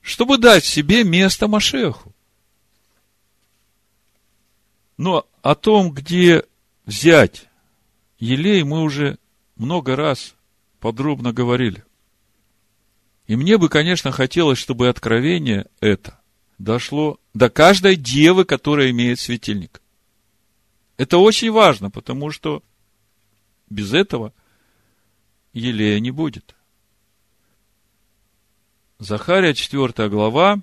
[0.00, 2.12] чтобы дать себе место Машеху.
[4.98, 6.44] Но о том, где
[6.84, 7.48] взять
[8.18, 9.18] елей, мы уже
[9.56, 10.34] много раз
[10.80, 11.84] подробно говорили.
[13.26, 16.20] И мне бы, конечно, хотелось, чтобы откровение это
[16.58, 19.80] дошло до каждой девы, которая имеет светильник.
[20.96, 22.62] Это очень важно, потому что
[23.68, 24.32] без этого
[25.52, 26.54] елея не будет.
[28.98, 30.60] Захария, 4 глава,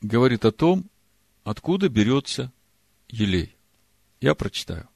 [0.00, 0.84] говорит о том,
[1.42, 2.52] откуда берется
[3.08, 3.56] елей.
[4.20, 4.88] Я прочитаю.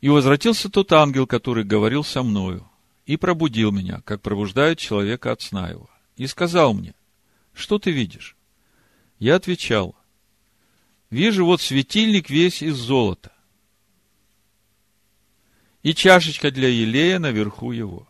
[0.00, 2.67] И возвратился тот ангел, который говорил со мною,
[3.08, 6.94] и пробудил меня, как пробуждает человека от сна его, и сказал мне,
[7.54, 8.36] что ты видишь?
[9.18, 9.96] Я отвечал,
[11.08, 13.32] вижу вот светильник весь из золота,
[15.82, 18.06] и чашечка для елея наверху его,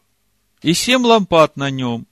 [0.63, 2.09] и семь лампад на нем,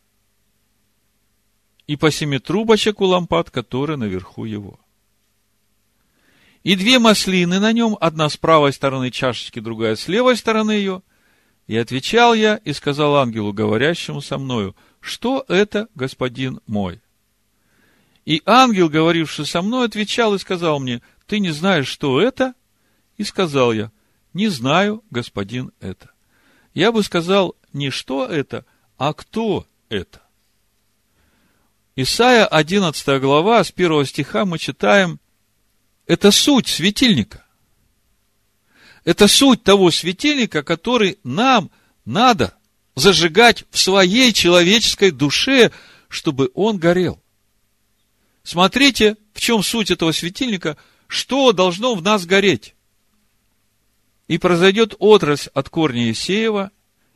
[1.89, 4.79] и по семи трубочек у лампад, которые наверху его.
[6.63, 11.03] И две маслины на нем, одна с правой стороны чашечки, другая с левой стороны ее.
[11.67, 17.01] И отвечал я и сказал ангелу, говорящему со мною, что это, господин мой?
[18.25, 22.55] И ангел, говоривший со мной, отвечал и сказал мне, ты не знаешь, что это?
[23.17, 23.91] И сказал я,
[24.33, 26.11] не знаю, господин, это.
[26.75, 28.65] Я бы сказал, не что это,
[28.99, 30.21] а кто это.
[31.95, 35.19] Исайя 11 глава, с первого стиха мы читаем,
[36.07, 37.46] это суть светильника.
[39.07, 41.71] Это суть того светильника, который нам
[42.05, 42.55] надо
[42.95, 45.73] зажигать в своей человеческой душе,
[46.09, 47.23] чтобы он горел.
[48.43, 50.77] Смотрите, в чем суть этого светильника,
[51.07, 52.75] что должно в нас гореть.
[54.29, 56.71] И произойдет отрасль от корня Есеева,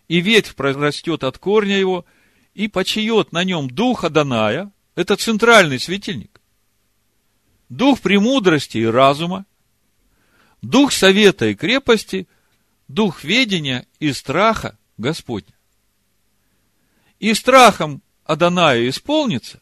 [0.08, 2.06] и ветвь прорастет от корня его–
[2.54, 6.40] и почает на нем дух Аданая, это центральный светильник,
[7.68, 9.46] дух премудрости и разума,
[10.62, 12.28] дух совета и крепости,
[12.88, 15.54] дух ведения и страха Господня.
[17.18, 19.60] И страхом Аданая исполнится,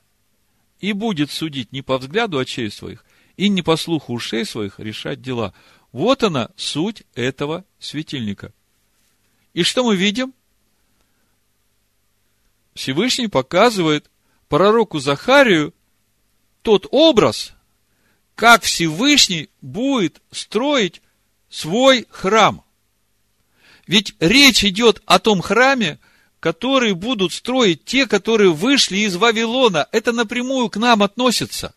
[0.80, 3.04] и будет судить не по взгляду очей своих,
[3.36, 5.54] и не по слуху ушей своих решать дела.
[5.92, 8.52] Вот она суть этого светильника.
[9.54, 10.34] И что мы видим?
[12.74, 14.10] Всевышний показывает
[14.48, 15.74] пророку Захарию
[16.62, 17.54] тот образ,
[18.38, 21.02] как Всевышний будет строить
[21.50, 22.62] свой храм.
[23.88, 25.98] Ведь речь идет о том храме,
[26.38, 29.88] который будут строить те, которые вышли из Вавилона.
[29.90, 31.74] Это напрямую к нам относится.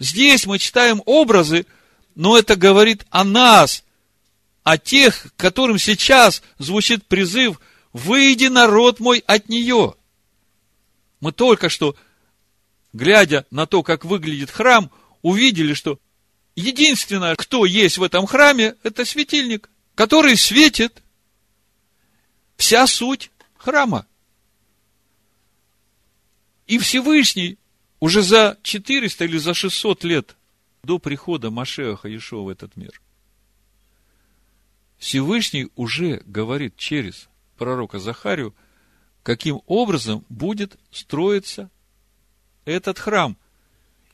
[0.00, 1.64] Здесь мы читаем образы,
[2.16, 3.84] но это говорит о нас,
[4.64, 7.60] о тех, которым сейчас звучит призыв
[7.92, 9.94] «Выйди, народ мой, от нее».
[11.20, 11.94] Мы только что,
[12.92, 14.90] глядя на то, как выглядит храм,
[15.22, 15.98] увидели, что
[16.54, 21.02] единственное, кто есть в этом храме, это светильник, который светит
[22.56, 24.06] вся суть храма.
[26.66, 27.58] И Всевышний
[28.00, 30.36] уже за 400 или за 600 лет
[30.82, 33.00] до прихода Машеха Иешуа в этот мир,
[34.98, 38.54] Всевышний уже говорит через пророка Захарию,
[39.22, 41.70] каким образом будет строиться
[42.64, 43.36] этот храм.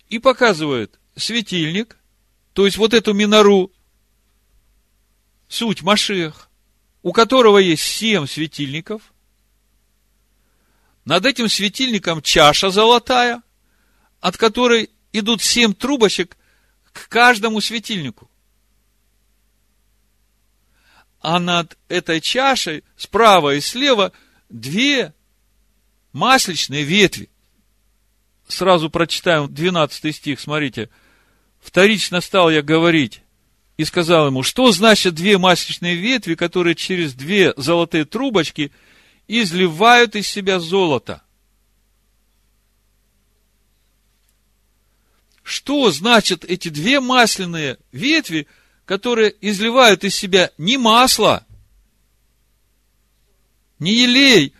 [0.08, 1.98] И показывает светильник,
[2.52, 3.72] то есть вот эту минору,
[5.48, 6.48] суть Машех,
[7.02, 9.02] у которого есть семь светильников.
[11.04, 13.42] Над этим светильником чаша золотая,
[14.20, 16.36] от которой идут семь трубочек
[16.92, 18.30] к каждому светильнику.
[21.20, 24.12] А над этой чашей справа и слева
[24.48, 25.14] две
[26.12, 27.30] масличные ветви.
[28.48, 30.88] Сразу прочитаем 12 стих, смотрите.
[31.60, 33.20] Вторично стал я говорить
[33.76, 38.72] и сказал ему, что значит две масличные ветви, которые через две золотые трубочки
[39.28, 41.22] изливают из себя золото.
[45.42, 48.46] Что значит эти две масляные ветви,
[48.86, 51.46] которые изливают из себя не масло,
[53.78, 54.54] не елей,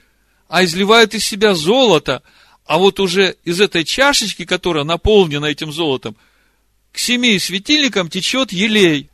[0.47, 2.23] а изливают из себя золото,
[2.69, 6.17] а вот уже из этой чашечки, которая наполнена этим золотом,
[6.93, 9.09] к семи светильникам течет елей.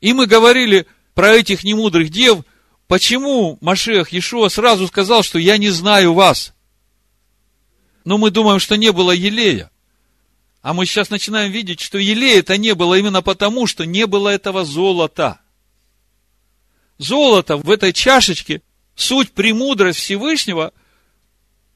[0.00, 2.44] И мы говорили про этих немудрых дев,
[2.86, 6.54] почему Машех Иешуа сразу сказал, что я не знаю вас.
[8.06, 9.70] Но мы думаем, что не было елея.
[10.62, 14.30] А мы сейчас начинаем видеть, что елея это не было именно потому, что не было
[14.30, 15.42] этого золота.
[16.96, 18.62] Золото в этой чашечке–
[18.98, 20.72] суть премудрость Всевышнего–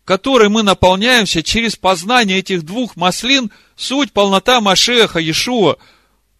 [0.04, 5.76] которой мы наполняемся через познание этих двух маслин, суть полнота Машеха, Иешуа,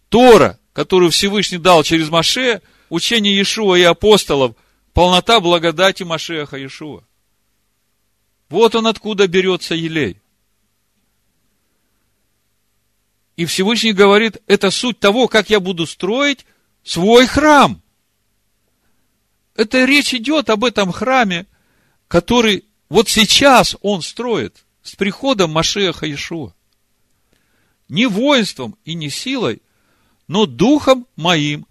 [0.09, 4.55] Тора, которую Всевышний дал через Маше, учение Иешуа и апостолов,
[4.93, 7.03] полнота благодати Машеха Иешуа.
[8.49, 10.19] Вот он откуда берется елей.
[13.35, 16.45] И Всевышний говорит, это суть того, как я буду строить
[16.83, 17.81] свой храм.
[19.55, 21.45] Это речь идет об этом храме,
[22.07, 26.53] который вот сейчас он строит с приходом Машеха Иешуа.
[27.87, 29.61] Не воинством и не силой,
[30.27, 31.67] но духом моим,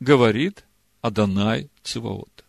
[0.00, 0.64] говорит
[1.00, 2.44] Адонай Циваот.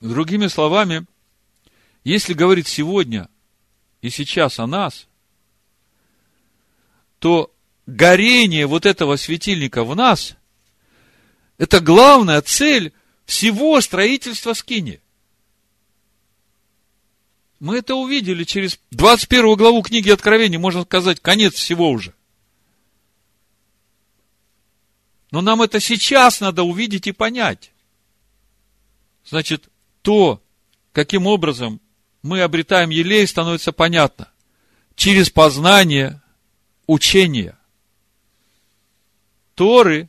[0.00, 1.06] Другими словами,
[2.02, 3.28] если говорить сегодня
[4.00, 5.06] и сейчас о нас,
[7.20, 7.52] то
[7.86, 10.36] горение вот этого светильника в нас–
[11.62, 12.92] это главная цель
[13.24, 15.00] всего строительства скини.
[17.60, 22.14] Мы это увидели через 21 главу книги Откровений, можно сказать, конец всего уже.
[25.30, 27.70] Но нам это сейчас надо увидеть и понять.
[29.24, 29.68] Значит,
[30.02, 30.42] то,
[30.90, 31.80] каким образом
[32.22, 34.28] мы обретаем елей, становится понятно.
[34.96, 36.20] Через познание
[36.88, 37.56] учения.
[39.62, 40.08] Торы,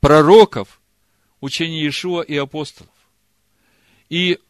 [0.00, 0.80] пророков–
[1.40, 2.90] учение Иешуа и апостолов.
[4.08, 4.40] И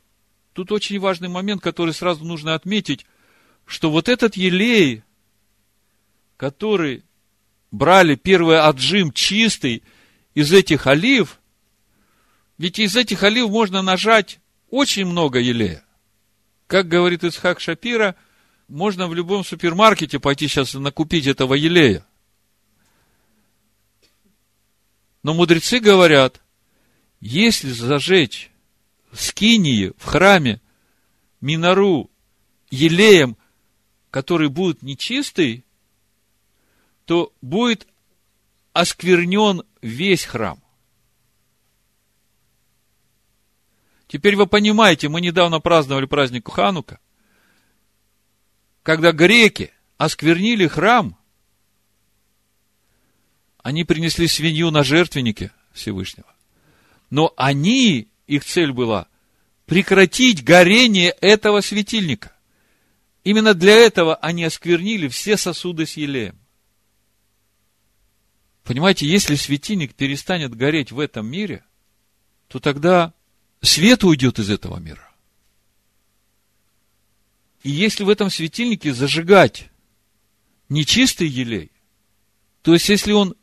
[0.54, 3.04] тут очень важный момент, который сразу нужно отметить,
[3.66, 5.02] что вот этот елей,
[6.38, 7.04] который
[7.70, 9.82] брали первый отжим чистый
[10.32, 11.38] из этих олив,
[12.56, 14.40] ведь из этих олив можно нажать
[14.70, 15.84] очень много елея.
[16.66, 18.16] Как говорит Исхак Шапира,
[18.68, 22.06] можно в любом супермаркете пойти сейчас накупить этого елея.
[25.22, 26.40] Но мудрецы говорят,
[27.20, 28.50] если зажечь
[29.12, 30.60] скинии, в храме,
[31.40, 32.10] минору
[32.70, 33.36] елеем,
[34.10, 35.64] который будет нечистый,
[37.04, 37.86] то будет
[38.72, 40.62] осквернен весь храм.
[44.08, 47.00] Теперь вы понимаете, мы недавно праздновали праздник Ханука,
[48.82, 51.16] когда греки осквернили храм,
[53.62, 56.26] они принесли свинью на жертвеннике Всевышнего.
[57.10, 59.06] Но они, их цель была
[59.66, 62.32] прекратить горение этого светильника.
[63.24, 66.38] Именно для этого они осквернили все сосуды с елеем.
[68.64, 71.64] Понимаете, если светильник перестанет гореть в этом мире,
[72.48, 73.14] то тогда
[73.60, 75.08] свет уйдет из этого мира.
[77.62, 79.70] И если в этом светильнике зажигать
[80.68, 81.70] нечистый елей,
[82.62, 83.36] то есть если он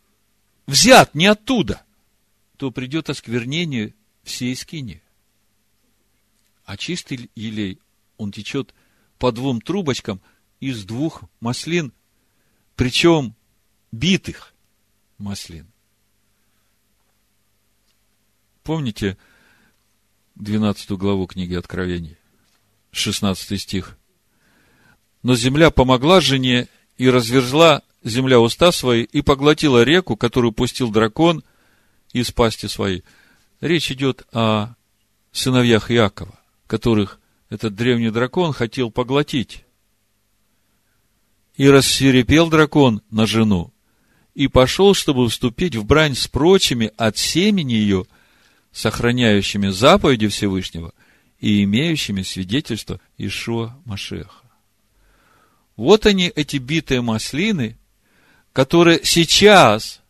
[0.70, 1.84] взят не оттуда,
[2.58, 5.02] то придет осквернение всей скини.
[6.64, 7.80] А чистый елей,
[8.18, 8.74] он течет
[9.18, 10.22] по двум трубочкам
[10.60, 11.92] из двух маслин,
[12.76, 13.36] причем
[13.92, 14.54] битых
[15.18, 15.68] маслин.
[18.64, 19.18] Помните
[20.36, 22.18] 12 главу книги Откровений,
[22.92, 23.98] 16 стих?
[25.24, 26.68] Но земля помогла жене
[27.00, 31.44] и разверзла земля уста свои и поглотила реку, которую пустил дракон
[32.12, 33.04] из пасти своей.
[33.62, 34.76] Речь идет о
[35.32, 36.38] сыновьях Иакова,
[36.68, 37.20] которых
[37.50, 39.64] этот древний дракон хотел поглотить.
[41.56, 43.74] И рассверепел дракон на жену,
[44.34, 48.06] и пошел, чтобы вступить в брань с прочими от семени ее,
[48.74, 50.94] сохраняющими заповеди Всевышнего
[51.40, 54.49] и имеющими свидетельство Ишуа Машеха.
[55.80, 57.78] Вот они, эти битые маслины,
[58.52, 60.02] которые сейчас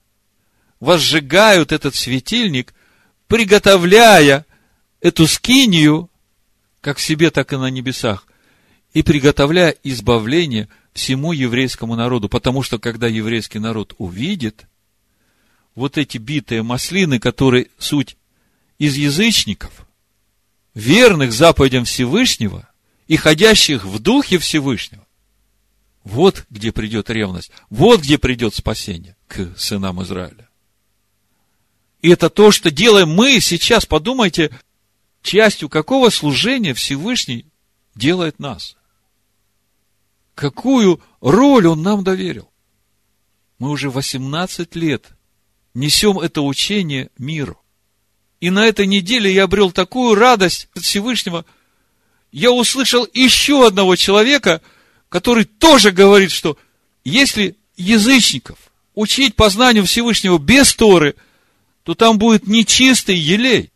[0.80, 2.74] возжигают этот светильник,
[3.28, 4.48] приготовляя
[5.00, 6.10] эту скинию,
[6.82, 8.26] как в себе, так и на небесах,
[8.96, 12.30] и приготовляя избавление всему еврейскому народу.
[12.30, 14.66] Потому что, когда еврейский народ увидит
[15.76, 18.18] вот эти битые маслины, которые суть
[18.80, 19.86] из язычников,
[20.74, 22.68] верных заповедям Всевышнего
[23.08, 25.06] и ходящих в духе Всевышнего,
[26.04, 30.50] вот где придет ревность, вот где придет спасение к сынам Израиля.
[32.02, 33.86] И это то, что делаем мы сейчас.
[33.86, 34.52] Подумайте,
[35.22, 37.46] частью какого служения Всевышний
[37.96, 38.78] делает нас.
[40.34, 42.50] Какую роль Он нам доверил.
[43.58, 45.08] Мы уже 18 лет
[45.74, 47.62] несем это учение миру.
[48.40, 51.46] И на этой неделе я обрел такую радость от Всевышнего.
[52.32, 54.62] Я услышал еще одного человека–
[55.10, 56.58] который тоже говорит, что
[57.04, 61.16] если язычников учить познанию Всевышнего без Торы,
[61.84, 63.72] то там будет нечистый елей,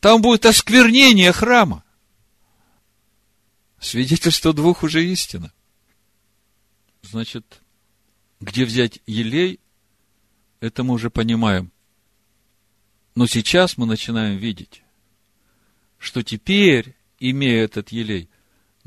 [0.00, 1.84] там будет осквернение храма.
[3.80, 5.52] Свидетельство двух уже истина.
[7.02, 7.60] Значит,
[8.40, 9.60] где взять елей,
[10.60, 11.70] это мы уже понимаем.
[13.14, 14.82] Но сейчас мы начинаем видеть,
[15.98, 18.28] что теперь, имея этот елей,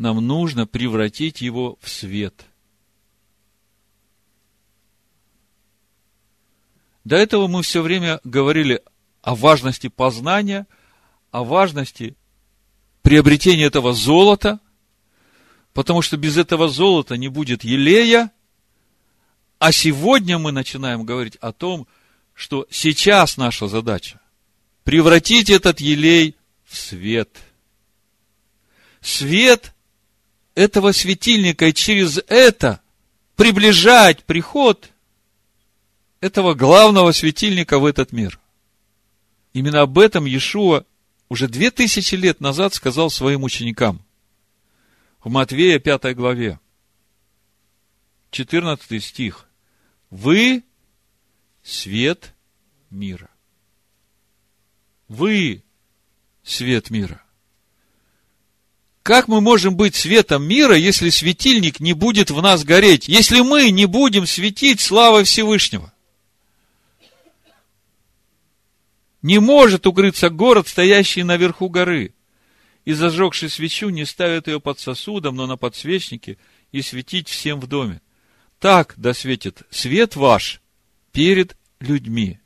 [0.01, 2.45] нам нужно превратить его в свет.
[7.03, 8.81] До этого мы все время говорили
[9.21, 10.65] о важности познания,
[11.29, 12.15] о важности
[13.03, 14.59] приобретения этого золота,
[15.73, 18.31] потому что без этого золота не будет елея,
[19.59, 21.87] а сегодня мы начинаем говорить о том,
[22.33, 24.19] что сейчас наша задача
[24.83, 26.35] превратить этот елей
[26.65, 27.37] в свет.
[28.99, 29.75] Свет
[30.61, 32.81] этого светильника и через это
[33.35, 34.91] приближать приход
[36.19, 38.39] этого главного светильника в этот мир.
[39.53, 40.85] Именно об этом Иешуа
[41.29, 44.05] уже две тысячи лет назад сказал своим ученикам.
[45.23, 46.59] В Матвея 5 главе,
[48.31, 49.47] 14 стих.
[50.09, 50.63] Вы
[51.63, 52.33] свет
[52.89, 53.29] мира.
[55.07, 55.63] Вы
[56.43, 57.23] свет мира.
[59.03, 63.07] Как мы можем быть светом мира, если светильник не будет в нас гореть?
[63.07, 65.91] Если мы не будем светить славой Всевышнего?
[69.23, 72.13] Не может укрыться город, стоящий наверху горы.
[72.85, 76.37] И зажегший свечу не ставит ее под сосудом, но на подсвечнике
[76.71, 78.01] и светить всем в доме.
[78.59, 80.61] Так да светит свет ваш
[81.11, 82.39] перед людьми,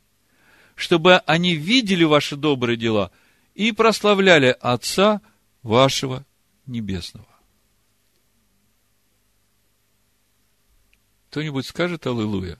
[0.75, 3.11] чтобы они видели ваши добрые дела
[3.53, 5.21] и прославляли Отца
[5.61, 6.25] вашего
[6.67, 7.27] небесного.
[11.29, 12.57] Кто-нибудь скажет Аллилуйя?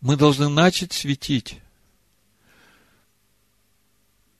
[0.00, 1.58] Мы должны начать светить.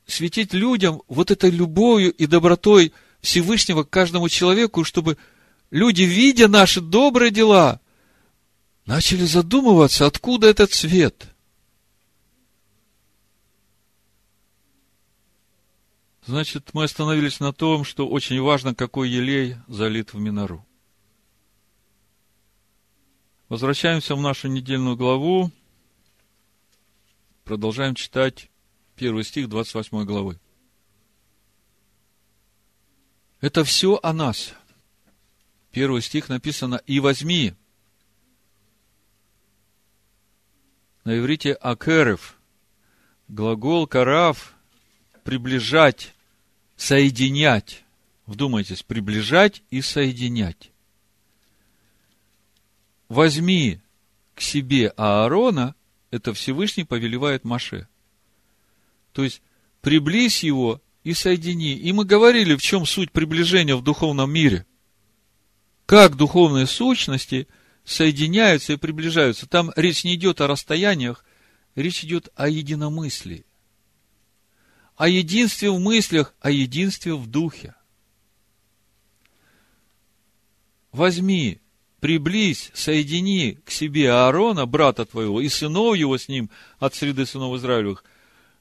[0.07, 5.17] Светить людям вот этой любовью и добротой Всевышнего к каждому человеку, чтобы
[5.69, 7.81] люди, видя наши добрые дела,
[8.85, 11.27] начали задумываться, откуда этот свет–
[16.29, 20.63] Значит, мы остановились на том, что очень важно, какой елей залит в минору.
[23.47, 25.51] Возвращаемся в нашу недельную главу.
[27.45, 28.51] Продолжаем читать
[28.95, 30.39] первый стих 28 главы.
[33.41, 34.53] Это все о нас.
[35.71, 37.55] Первый стих написано «И возьми».
[41.05, 42.39] На иврите «акерев».
[43.29, 44.53] Глагол «карав»–
[45.23, 46.13] приближать,
[46.79, 47.83] соединять.
[48.25, 50.71] Вдумайтесь, приближать и соединять.
[53.09, 53.81] Возьми
[54.33, 55.75] к себе Аарона,
[56.09, 57.87] это Всевышний повелевает Маше.
[59.11, 59.41] То есть,
[59.81, 61.73] приблизь его и соедини.
[61.73, 64.65] И мы говорили, в чем суть приближения в духовном мире.
[65.85, 67.47] Как духовные сущности
[67.83, 69.47] соединяются и приближаются.
[69.47, 71.25] Там речь не идет о расстояниях,
[71.75, 73.43] речь идет о единомыслии.
[74.99, 77.73] О единстве в мыслях, о единстве в духе.
[80.91, 81.61] Возьми,
[82.01, 87.55] приблизь, соедини к себе Аарона, брата твоего, и сынов его с ним от среды сынов
[87.55, 88.03] Израилевых,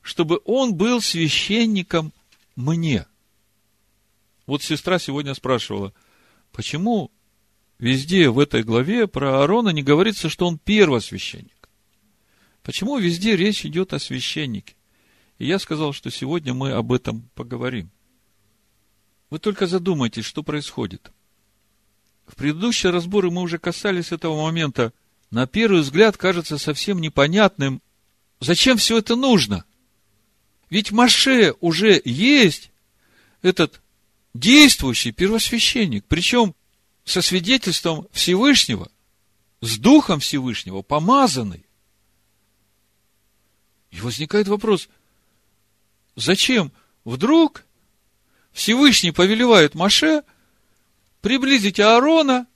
[0.01, 2.13] чтобы он был священником
[2.55, 3.05] мне.
[4.47, 5.93] Вот сестра сегодня спрашивала,
[6.53, 7.11] почему
[7.81, 11.69] везде в этой главе про Аарона не говорится, что он первосвященник?
[12.63, 14.77] Почему везде речь идет о священнике?
[15.39, 17.91] И я сказал, что сегодня мы об этом поговорим.
[19.31, 21.13] Вы только задумайтесь, что происходит.
[22.27, 24.93] В предыдущие разборы мы уже касались этого момента.
[25.31, 27.81] На первый взгляд кажется совсем непонятным,
[28.41, 29.65] зачем все это нужно.
[30.71, 32.71] Ведь Маше уже есть
[33.43, 33.81] этот
[34.35, 36.55] действующий первосвященник, причем
[37.05, 38.91] со свидетельством Всевышнего,
[39.61, 41.65] с Духом Всевышнего, помазанный.
[43.91, 44.89] И возникает вопрос,
[46.19, 46.73] зачем
[47.05, 47.65] вдруг
[48.53, 50.25] Всевышний повелевает Маше
[51.21, 52.47] приблизить Аарона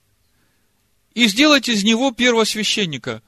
[1.13, 3.23] и сделать из него первосвященника?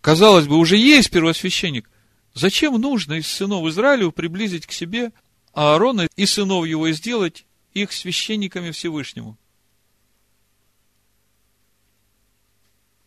[0.00, 1.90] Казалось бы, уже есть первосвященник.
[2.32, 5.12] Зачем нужно из сынов Израилю приблизить к себе
[5.52, 7.44] Аарона и сынов его и сделать
[7.74, 9.38] их священниками Всевышнему?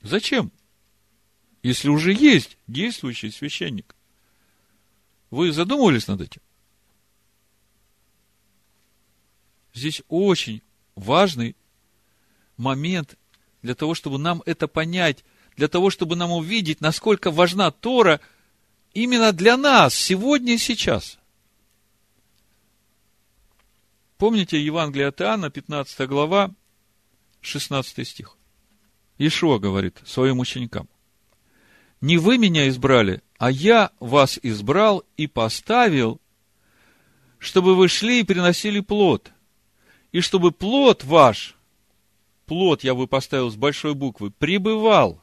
[0.01, 0.51] Зачем?
[1.63, 3.96] Если уже есть действующий священник.
[5.29, 6.41] Вы задумывались над этим?
[9.73, 10.61] Здесь очень
[10.95, 11.55] важный
[12.55, 13.17] момент
[13.61, 15.23] для того, чтобы нам это понять,
[15.55, 18.19] для того, чтобы нам увидеть, насколько важна Тора–
[18.97, 21.19] именно для нас, сегодня и сейчас.
[24.17, 26.51] Помните Евангелие от Иоанна, 15 глава,
[27.41, 28.37] 16 стих.
[29.19, 30.89] Ишуа говорит своим ученикам.
[32.01, 36.19] Не вы меня избрали, а я вас избрал и поставил,
[37.37, 39.31] чтобы вы шли и приносили плод.
[40.11, 41.55] И чтобы плод ваш,
[42.45, 45.21] плод я вы поставил с большой буквы, пребывал,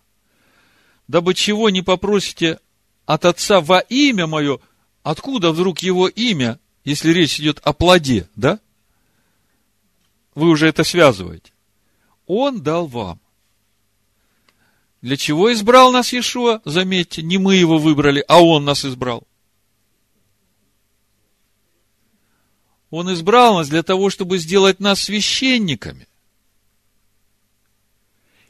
[1.09, 2.61] дабы чего не попросите
[3.07, 4.61] от Отца во имя мое,
[5.03, 8.61] откуда вдруг его имя, если речь идет о плоде, да?
[10.35, 11.53] Вы уже это связываете.
[12.27, 13.21] Он дал вам.
[15.05, 16.63] Для чего избрал нас Иешуа?
[16.65, 19.29] Заметьте, не мы его выбрали, а он нас избрал.
[22.89, 26.09] Он избрал нас для того, чтобы сделать нас священниками.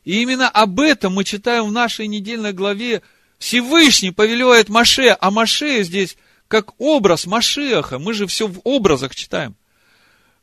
[0.04, 3.02] И именно об этом мы читаем в нашей недельной главе
[3.38, 7.98] Всевышний повелевает Маше, а Маше здесь как образ Машеха.
[7.98, 9.56] Мы же все в образах читаем.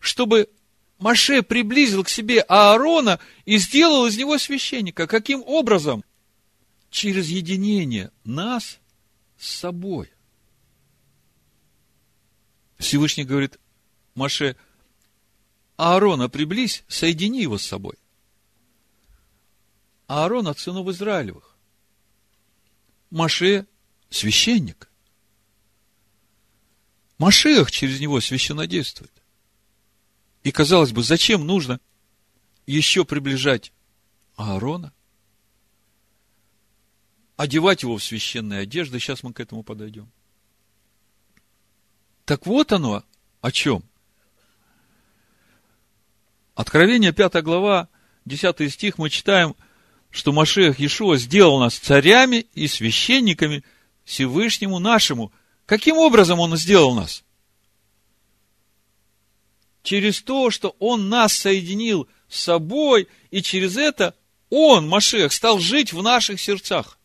[0.02, 0.50] Чтобы
[1.02, 5.08] Маше приблизил к себе Аарона и сделал из него священника.
[5.08, 6.06] Каким образом?
[6.92, 8.78] Через единение нас
[9.40, 10.12] с собой.
[12.78, 13.60] Всевышний говорит,
[14.14, 14.56] Маше,
[15.76, 17.96] Аарона приблизь, соедини его с собой.
[20.06, 21.58] Аарон от сынов Израилевых.
[23.10, 23.66] Маше
[24.12, 24.88] священник.
[27.18, 29.21] Машех через него священнодействует.
[30.44, 31.80] И казалось бы, зачем нужно
[32.66, 33.72] еще приближать
[34.36, 34.94] Аарона?
[37.38, 39.00] Одевать его в священные одежды.
[39.00, 40.12] Сейчас мы к этому подойдем.
[42.26, 43.04] Так вот оно
[43.42, 43.84] о чем.
[46.56, 47.90] Откровение 5 глава,
[48.26, 49.56] 10 стих мы читаем–
[50.12, 53.64] что Машех Иешуа сделал нас царями и священниками
[54.04, 55.32] Всевышнему нашему.
[55.66, 57.24] Каким образом Он сделал нас?
[59.84, 64.16] Через то, что Он нас соединил с собой, и через это
[64.50, 67.00] Он, Машех, стал жить в наших сердцах.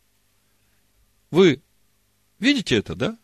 [1.31, 1.62] Вы
[2.39, 3.18] видите это, да?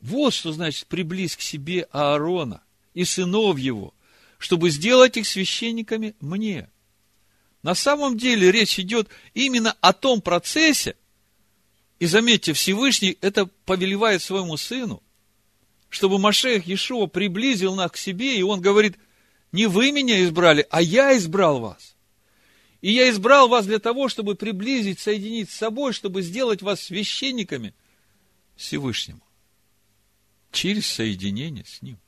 [0.00, 2.62] Вот что значит приблизь к себе Аарона
[2.94, 3.94] и сынов его,
[4.38, 6.70] чтобы сделать их священниками мне.
[7.62, 10.94] На самом деле речь идет именно о том процессе,
[11.98, 15.02] и заметьте, Всевышний это повелевает своему сыну,
[15.88, 18.96] чтобы Машех Иешуа приблизил нас к себе, и он говорит,
[19.52, 21.96] не вы меня избрали, а я избрал вас.
[22.80, 27.74] И я избрал вас для того, чтобы приблизить, соединить с собой, чтобы сделать вас священниками
[28.56, 29.22] Всевышнему.
[30.52, 31.98] Через соединение с Ним.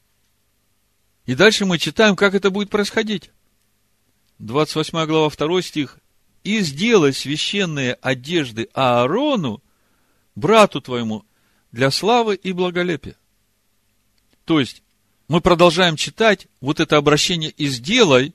[1.26, 3.30] И дальше мы читаем, как это будет происходить.
[4.38, 5.98] 28 глава, 2 стих.
[6.42, 9.62] «И сделай священные одежды Аарону,
[10.34, 11.26] брату твоему,
[11.70, 13.16] для славы и благолепия».
[14.50, 14.82] То есть,
[15.28, 18.34] мы продолжаем читать вот это обращение «и сделай»,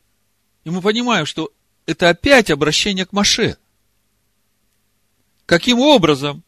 [0.64, 1.52] и мы понимаем, что
[1.86, 3.58] это опять обращение к Маше.
[5.46, 6.42] Каким образом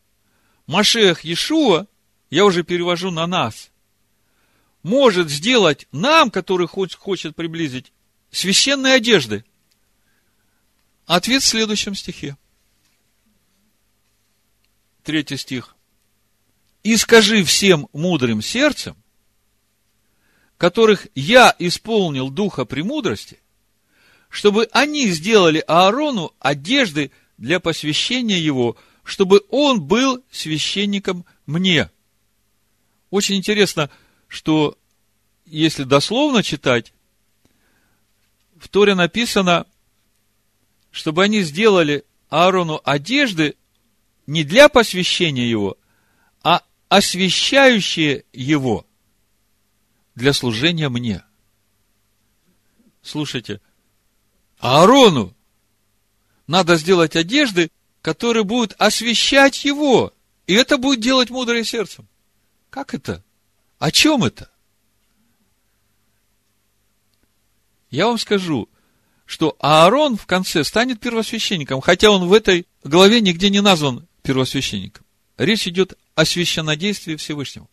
[0.68, 1.86] Машех Иешуа,
[2.30, 3.70] я уже перевожу на нас,
[4.84, 7.92] может сделать нам, который хочет приблизить,
[8.32, 9.44] священные одежды?
[11.08, 12.38] Ответ в следующем стихе.
[15.04, 15.76] Третий стих.
[16.84, 18.96] «И скажи всем мудрым сердцем,
[20.58, 23.40] которых я исполнил духа премудрости,
[24.30, 31.90] чтобы они сделали Аарону одежды для посвящения его, чтобы он был священником мне.
[33.10, 33.90] Очень интересно,
[34.28, 34.78] что
[35.46, 36.92] если дословно читать,
[38.60, 39.68] в Торе написано,
[40.92, 43.56] чтобы они сделали Аарону одежды
[44.26, 45.78] не для посвящения его,
[46.42, 48.87] а освящающие его
[50.18, 51.24] для служения мне.
[53.04, 53.62] Слушайте,
[54.58, 55.36] Аарону
[56.48, 57.70] надо сделать одежды,
[58.02, 60.12] которые будут освещать его.
[60.48, 62.08] И это будет делать мудрое сердцем.
[62.72, 63.24] Как это?
[63.78, 64.50] О чем это?
[67.92, 68.68] Я вам скажу,
[69.28, 75.06] что Аарон в конце станет первосвященником, хотя он в этой главе нигде не назван первосвященником.
[75.38, 77.70] Речь идет о священнодействии Всевышнего.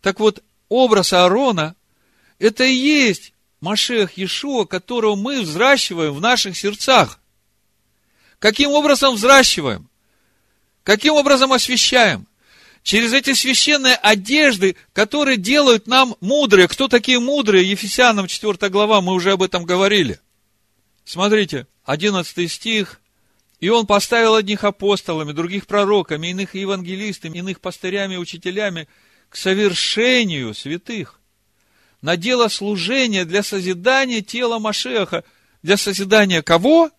[0.00, 1.74] Так вот, образ Аарона–
[2.38, 7.18] это и есть Машех Иешуа, которого мы взращиваем в наших сердцах.
[8.38, 9.88] Каким образом взращиваем?
[10.84, 12.26] Каким образом освещаем?
[12.84, 16.68] Через эти священные одежды, которые делают нам мудрые.
[16.68, 17.68] Кто такие мудрые?
[17.68, 20.20] Ефесянам 4 глава, мы уже об этом говорили.
[21.04, 23.00] Смотрите, 11 стих.
[23.60, 28.86] И он поставил одних апостолами, других пророками, иных евангелистами, иных пастырями, учителями
[29.28, 31.20] к совершению святых
[32.00, 35.24] на дело служения для созидания тела Машеха.
[35.62, 36.90] Для созидания кого?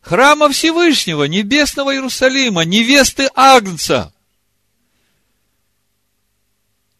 [0.00, 4.12] Храма Всевышнего, Небесного Иерусалима, невесты Агнца.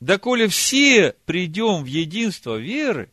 [0.00, 3.10] Доколе все придем в единство веры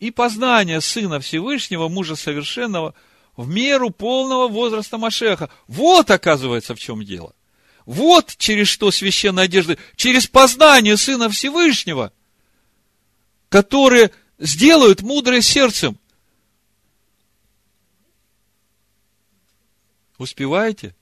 [0.00, 2.94] и познания Сына Всевышнего, Мужа Совершенного,
[3.36, 5.50] в меру полного возраста Машеха.
[5.68, 7.32] Вот, оказывается, в чем дело–
[7.86, 9.78] вот через что священная одежда.
[9.96, 12.12] Через познание Сына Всевышнего,
[13.48, 15.98] которые сделают мудрое сердцем.
[20.16, 20.94] Успеваете?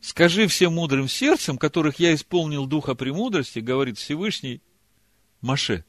[0.00, 4.60] Скажи всем мудрым сердцем, которых я исполнил духа премудрости, говорит Всевышний
[5.40, 5.84] Маше,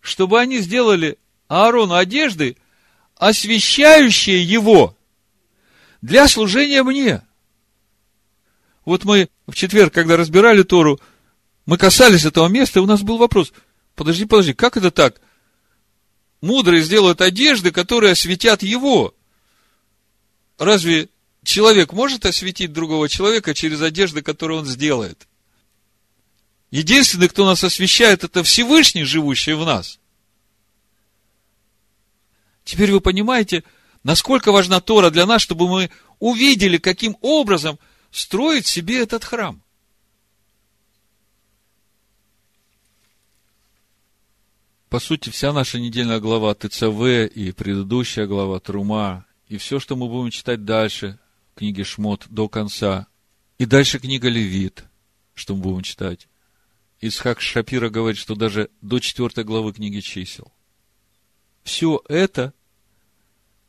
[0.00, 1.18] чтобы они сделали
[1.48, 2.56] Аарону одежды,
[3.16, 4.96] освещающие его–
[6.02, 7.22] для служения мне.
[8.84, 11.00] Вот мы в четверг, когда разбирали Тору,
[11.64, 13.52] мы касались этого места, и у нас был вопрос.
[13.94, 15.20] Подожди, подожди, как это так?
[16.40, 19.14] Мудрые сделают одежды, которые осветят его.
[20.58, 21.08] Разве
[21.44, 25.28] человек может осветить другого человека через одежды, которые он сделает?
[26.72, 30.00] Единственный, кто нас освещает, это Всевышний, живущий в нас.
[32.64, 33.62] Теперь вы понимаете,
[34.02, 37.78] насколько важна Тора для нас, чтобы мы увидели, каким образом
[38.10, 39.62] строить себе этот храм.
[44.88, 50.06] По сути, вся наша недельная глава ТЦВ и предыдущая глава Трума, и все, что мы
[50.06, 51.18] будем читать дальше,
[51.54, 53.06] книги Шмот до конца,
[53.56, 54.84] и дальше книга Левит,
[55.32, 56.28] что мы будем читать.
[57.00, 60.52] Исхак Шапира говорит, что даже до четвертой главы книги чисел.
[61.64, 62.52] Все это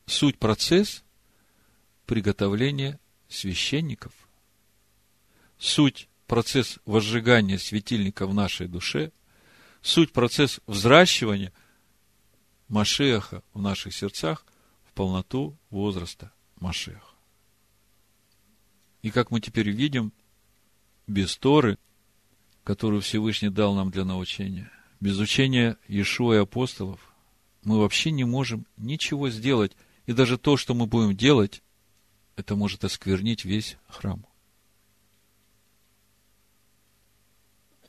[0.05, 1.03] суть процесс
[2.05, 4.13] приготовления священников.
[5.57, 9.11] Суть процесс возжигания светильника в нашей душе,
[9.81, 11.53] суть процесс взращивания
[12.67, 14.45] Машеха в наших сердцах
[14.83, 17.13] в полноту возраста Машеха.
[19.01, 20.13] И как мы теперь видим,
[21.07, 21.77] без Торы,
[22.63, 27.13] которую Всевышний дал нам для научения, без учения Иешуа и апостолов,
[27.63, 29.75] мы вообще не можем ничего сделать.
[30.05, 31.63] И даже то, что мы будем делать,
[32.35, 34.25] это может осквернить весь храм.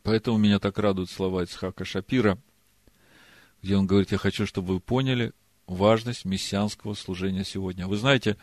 [0.02, 2.38] Поэтому меня так радуют слова Ицхака Шапира,
[3.62, 5.32] где он говорит, я хочу, чтобы вы поняли
[5.66, 7.86] важность мессианского служения сегодня.
[7.88, 8.36] Вы знаете,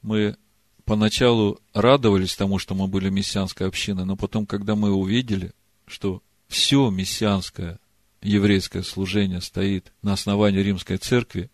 [0.00, 0.38] мы
[0.86, 5.52] поначалу радовались тому, что мы были мессианской общиной, но потом, когда мы увидели,
[5.86, 7.78] что все мессианское
[8.22, 11.50] еврейское служение стоит на основании римской церкви,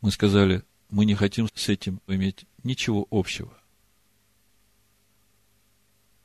[0.00, 3.52] мы сказали, мы не хотим с этим иметь ничего общего.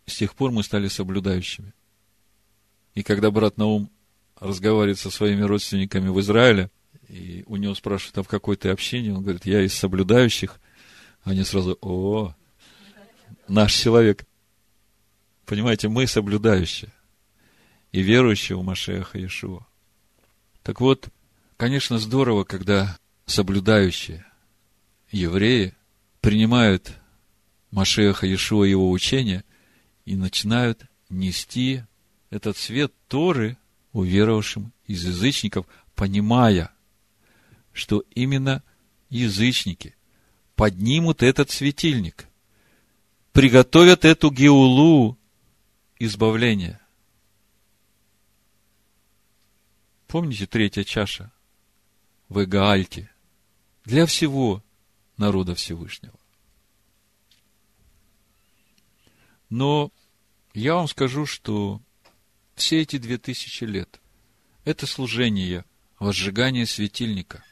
[0.06, 1.74] С тех пор мы стали соблюдающими.
[2.94, 3.90] И когда брат Наум
[4.40, 6.70] разговаривает со своими родственниками в Израиле,
[7.08, 9.14] и у него спрашивают, а в какой ты общине?
[9.14, 10.60] Он говорит, я из соблюдающих.
[11.24, 12.34] Они сразу, о,
[13.48, 14.26] наш человек.
[15.46, 16.92] Понимаете, мы соблюдающие.
[17.92, 19.66] И верующие в Машеха Иешуа.
[20.64, 21.10] Так вот,
[21.58, 24.26] конечно, здорово, когда соблюдающие
[25.12, 25.74] евреи
[26.22, 26.94] принимают
[27.72, 29.44] Машеха Иешуа и его учение
[30.06, 31.84] и начинают нести
[32.30, 33.58] этот свет Торы
[33.92, 35.66] уверовавшим из язычников,
[35.96, 36.72] понимая,
[37.72, 38.64] что именно
[39.10, 39.96] язычники
[40.56, 42.28] поднимут этот светильник,
[43.32, 45.18] приготовят эту геулу
[46.00, 46.82] избавления.
[50.08, 51.32] Помните третья чаша
[52.30, 53.10] в Эгаальте
[53.86, 54.64] для всего
[55.18, 56.20] народа Всевышнего.
[59.50, 59.92] Но
[60.54, 61.82] я вам скажу, что
[62.56, 64.02] все эти две тысячи лет.
[64.64, 65.64] Это служение,
[66.00, 67.44] возжигание светильника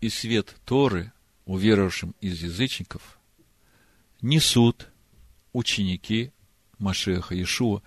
[0.00, 1.12] и свет Торы,
[1.44, 3.18] уверовавшим из язычников,
[4.22, 4.88] несут
[5.52, 6.32] ученики
[6.78, 7.82] Машеха Иешуа,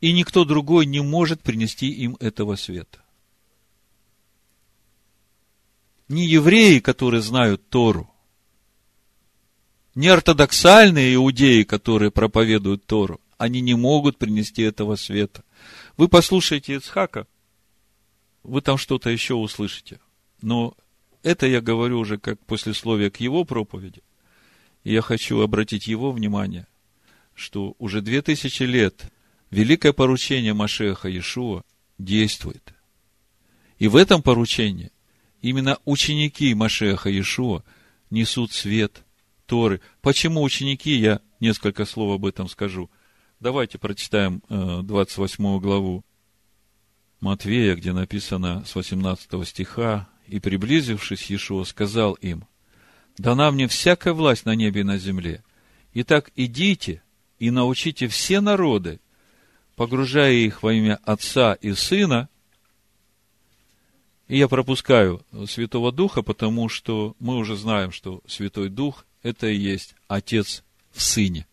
[0.00, 3.01] и никто другой не может принести им этого света.
[6.12, 8.12] Не евреи, которые знают Тору,
[9.94, 15.42] не ортодоксальные иудеи, которые проповедуют Тору, они не могут принести этого света.
[15.96, 17.26] Вы послушаете Ицхака,
[18.42, 20.00] вы там что-то еще услышите.
[20.42, 20.74] Но
[21.22, 24.02] это я говорю уже как послесловие к его проповеди.
[24.84, 26.66] И я хочу обратить его внимание,
[27.34, 29.10] что уже две тысячи лет
[29.50, 31.62] великое поручение Машеха Иешуа
[31.96, 32.74] действует.
[33.78, 34.92] И в этом поручении
[35.42, 37.62] именно ученики Машеха Иешуа
[38.10, 39.04] несут свет
[39.46, 39.80] Торы.
[40.00, 42.90] Почему ученики, я несколько слов об этом скажу–
[43.42, 46.04] Давайте прочитаем 28 э, главу
[47.18, 52.44] Матвея, где написано с 18 стиха, «И, приблизившись, Иешуа сказал им,
[53.18, 55.42] «Дана мне всякая власть на небе и на земле.
[55.92, 57.02] Итак, идите
[57.40, 59.00] и научите все народы,
[59.74, 62.28] погружая их во имя Отца и Сына».
[64.28, 69.56] И я пропускаю Святого Духа, потому что мы уже знаем, что Святой Дух– это и
[69.56, 71.46] есть Отец в Сыне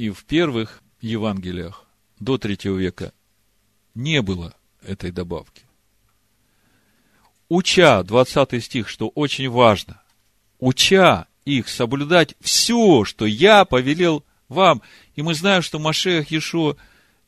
[0.00, 1.84] и в первых Евангелиях
[2.20, 3.12] до третьего века
[3.94, 5.64] не было этой добавки.
[7.50, 10.00] Уча, 20 стих, что очень важно,
[10.58, 14.80] уча их соблюдать все, что я повелел вам.
[15.16, 16.78] И мы знаем, что Машех Ешо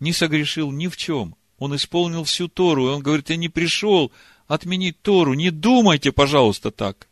[0.01, 1.37] не согрешил ни в чем.
[1.63, 4.11] Он исполнил всю Тору, и он говорит, я не пришел
[4.49, 7.07] отменить Тору, не думайте, пожалуйста, так.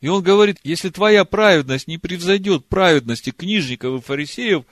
[0.00, 4.64] И он говорит, если твоя праведность не превзойдет праведности книжников и фарисеев,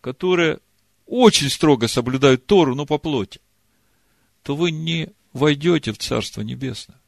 [0.00, 0.60] которые
[1.04, 3.38] очень строго соблюдают Тору, но по плоти,
[4.42, 6.98] то вы не войдете в Царство Небесное.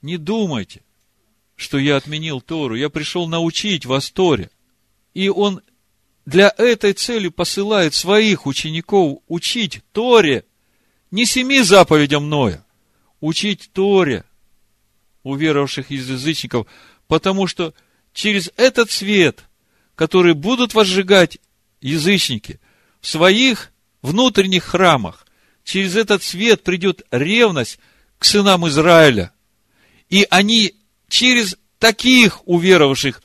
[0.00, 0.80] Не думайте,
[1.56, 2.74] что я отменил Тору.
[2.74, 4.50] Я пришел научить вас Торе.
[5.12, 5.60] И он
[6.26, 10.44] для этой цели посылает своих учеников учить Торе,
[11.10, 12.64] не семи заповедям Ноя,
[13.20, 14.24] учить Торе–
[15.22, 16.66] уверовавших из язычников,
[17.06, 17.74] потому что
[18.12, 19.44] через этот свет,
[19.94, 21.38] который будут возжигать
[21.80, 22.60] язычники
[23.00, 25.26] в своих внутренних храмах,
[25.64, 27.78] через этот свет придет ревность
[28.18, 29.32] к сынам Израиля.
[30.08, 30.74] И они
[31.08, 33.22] через таких уверовавших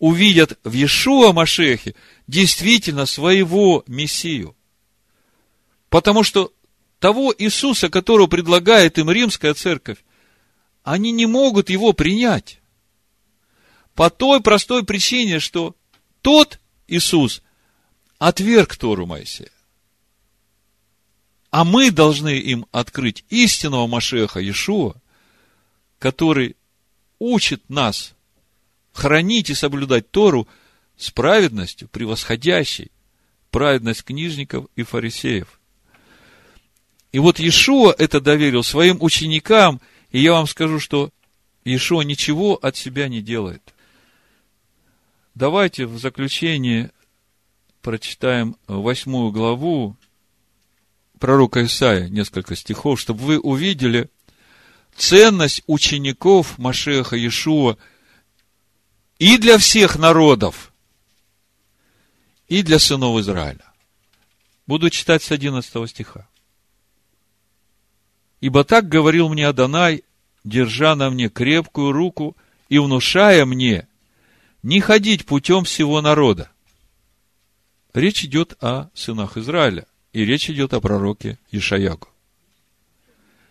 [0.00, 1.94] увидят в Иешуа Машехе
[2.26, 4.56] действительно своего Мессию.
[5.90, 6.52] Потому что
[6.98, 9.98] того Иисуса, которого предлагает им римская церковь,
[10.82, 12.60] они не могут его принять.
[13.94, 15.76] По той простой причине, что
[16.22, 17.42] тот Иисус
[18.18, 19.52] отверг Тору Моисея.
[21.50, 24.94] А мы должны им открыть истинного Машеха Иешуа,
[25.98, 26.56] который
[27.18, 28.14] учит нас
[28.92, 30.48] хранить и соблюдать Тору
[30.96, 32.90] с праведностью, превосходящей
[33.50, 35.60] праведность книжников и фарисеев.
[37.12, 39.80] И вот Иешуа это доверил своим ученикам,
[40.10, 41.10] и я вам скажу, что
[41.64, 43.74] Иешуа ничего от себя не делает.
[45.34, 46.90] Давайте в заключение
[47.82, 49.96] прочитаем восьмую главу
[51.18, 54.10] пророка Исаия, несколько стихов, чтобы вы увидели
[54.96, 57.76] ценность учеников Машеха Иешуа
[59.20, 60.72] и для всех народов,
[62.48, 63.64] и для сынов Израиля.
[64.66, 66.26] Буду читать с 11 стиха.
[68.40, 70.04] Ибо так говорил мне Адонай,
[70.42, 72.34] держа на мне крепкую руку
[72.70, 73.86] и внушая мне
[74.62, 76.50] не ходить путем всего народа.
[77.92, 82.08] Речь идет о сынах Израиля, и речь идет о пророке Ишаяку.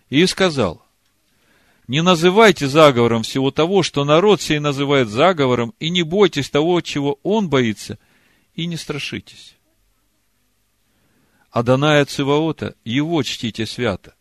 [0.08, 0.84] И сказал,
[1.90, 7.18] не называйте заговором всего того, что народ сей называет заговором, и не бойтесь того, чего
[7.24, 7.98] он боится,
[8.54, 9.56] и не страшитесь.
[11.50, 14.14] Аданая Циваота, его чтите свято,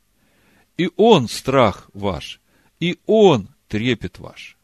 [0.77, 2.41] и Он страх ваш,
[2.79, 4.57] и Он трепет ваш.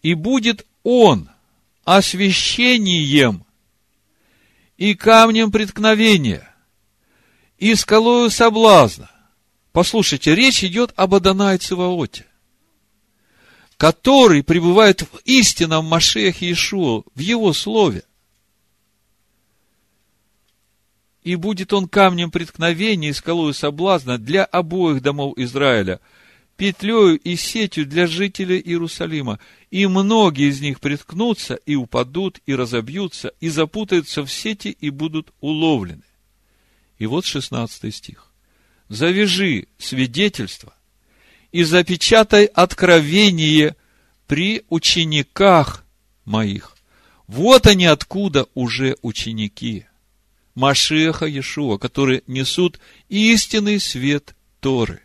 [0.00, 1.28] И будет Он
[1.84, 3.44] освящением
[4.78, 6.50] и камнем преткновения,
[7.58, 9.10] и скалою соблазна.
[9.74, 12.26] Послушайте, речь идет об Адонай Циваоте,
[13.76, 18.04] который пребывает в истинном Машехе Иешуа, в Его Слове–
[21.24, 26.00] и будет он камнем преткновения и скалою соблазна для обоих домов Израиля,
[26.58, 29.40] петлею и сетью для жителей Иерусалима.
[29.70, 35.32] И многие из них приткнутся, и упадут, и разобьются, и запутаются в сети, и будут
[35.40, 36.04] уловлены.
[36.98, 38.33] И вот шестнадцатый стих.
[38.94, 40.72] Завяжи свидетельство
[41.50, 43.74] и запечатай откровение
[44.28, 45.84] при учениках
[46.24, 46.76] моих.
[47.26, 49.86] Вот они откуда уже ученики.
[50.54, 52.78] Машеха Иешуа, которые несут
[53.08, 55.02] истинный свет Торы.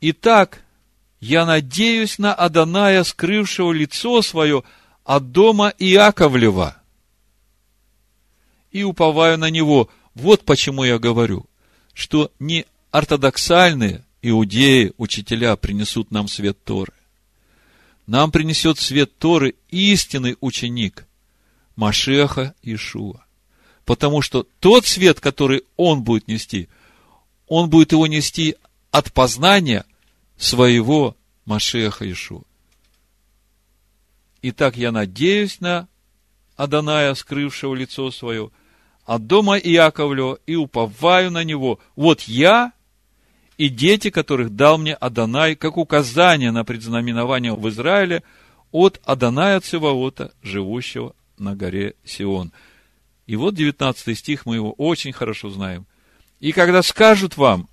[0.00, 0.62] Итак,
[1.20, 4.64] я надеюсь на Аданая, скрывшего лицо свое
[5.04, 6.80] от дома Иаковлева,
[8.70, 9.90] и уповаю на него.
[10.18, 11.46] Вот почему я говорю,
[11.94, 16.92] что не ортодоксальные иудеи, учителя, принесут нам свет Торы.
[18.08, 21.06] Нам принесет свет Торы истинный ученик,
[21.76, 23.24] Машеха Ишуа.
[23.84, 26.68] Потому что тот свет, который он будет нести,
[27.46, 28.56] он будет его нести
[28.90, 29.84] от познания
[30.36, 32.42] своего Машеха Ишуа.
[34.42, 35.86] Итак, я надеюсь на
[36.56, 38.50] Аданая, скрывшего лицо свое,
[39.08, 41.80] от дома Иаковлева, и уповаю на него.
[41.96, 42.72] Вот я
[43.56, 48.22] и дети, которых дал мне Адонай, как указание на предзнаменование в Израиле
[48.70, 52.52] от Аданая Циваота, живущего на горе Сион.
[53.26, 55.86] И вот 19 стих, мы его очень хорошо знаем.
[56.38, 57.66] И когда скажут вам,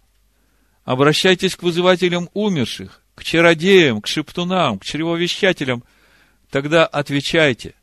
[0.86, 5.84] обращайтесь к вызывателям умерших, к чародеям, к шептунам, к чревовещателям,
[6.50, 7.76] тогда отвечайте,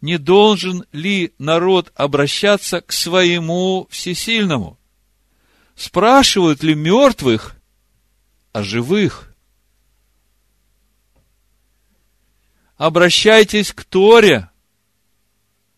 [0.00, 4.78] не должен ли народ обращаться к своему всесильному?
[5.74, 7.56] Спрашивают ли мертвых
[8.52, 9.34] о живых?
[12.76, 14.50] Обращайтесь к Торе,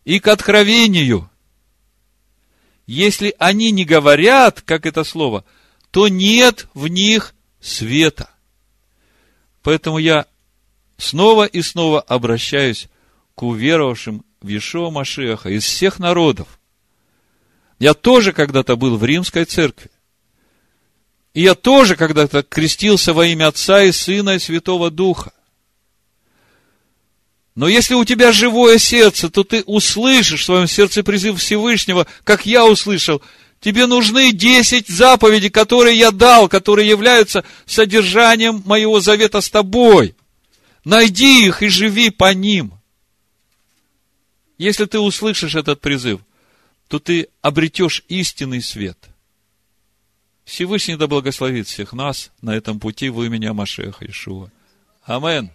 [0.05, 1.31] и к откровению.
[2.87, 5.45] Если они не говорят, как это слово,
[5.91, 8.31] то нет в них света.
[9.63, 10.27] Поэтому я
[10.97, 12.89] снова и снова обращаюсь
[13.35, 16.61] к уверовавшим в Ешуа Машеха из всех народов.
[17.79, 19.91] Я тоже когда-то был в римской церкви.
[21.33, 25.33] И я тоже когда-то крестился во имя Отца и Сына и Святого Духа.
[27.55, 32.47] Но если у тебя живое сердце, то ты услышишь в своем сердце призыв Всевышнего, как
[32.47, 33.23] я услышал.
[33.61, 40.15] Тебе нужны десять заповедей, которые я дал, которые являются содержанием моего завета с тобой.
[40.85, 42.80] Найди их и живи по ним.
[44.61, 46.21] Если ты услышишь этот призыв,
[46.87, 48.99] то ты обретешь истинный свет.
[50.45, 54.51] Всевышний да благословит всех нас на этом пути в имени Машеха Ишуа.
[55.05, 55.51] Аминь.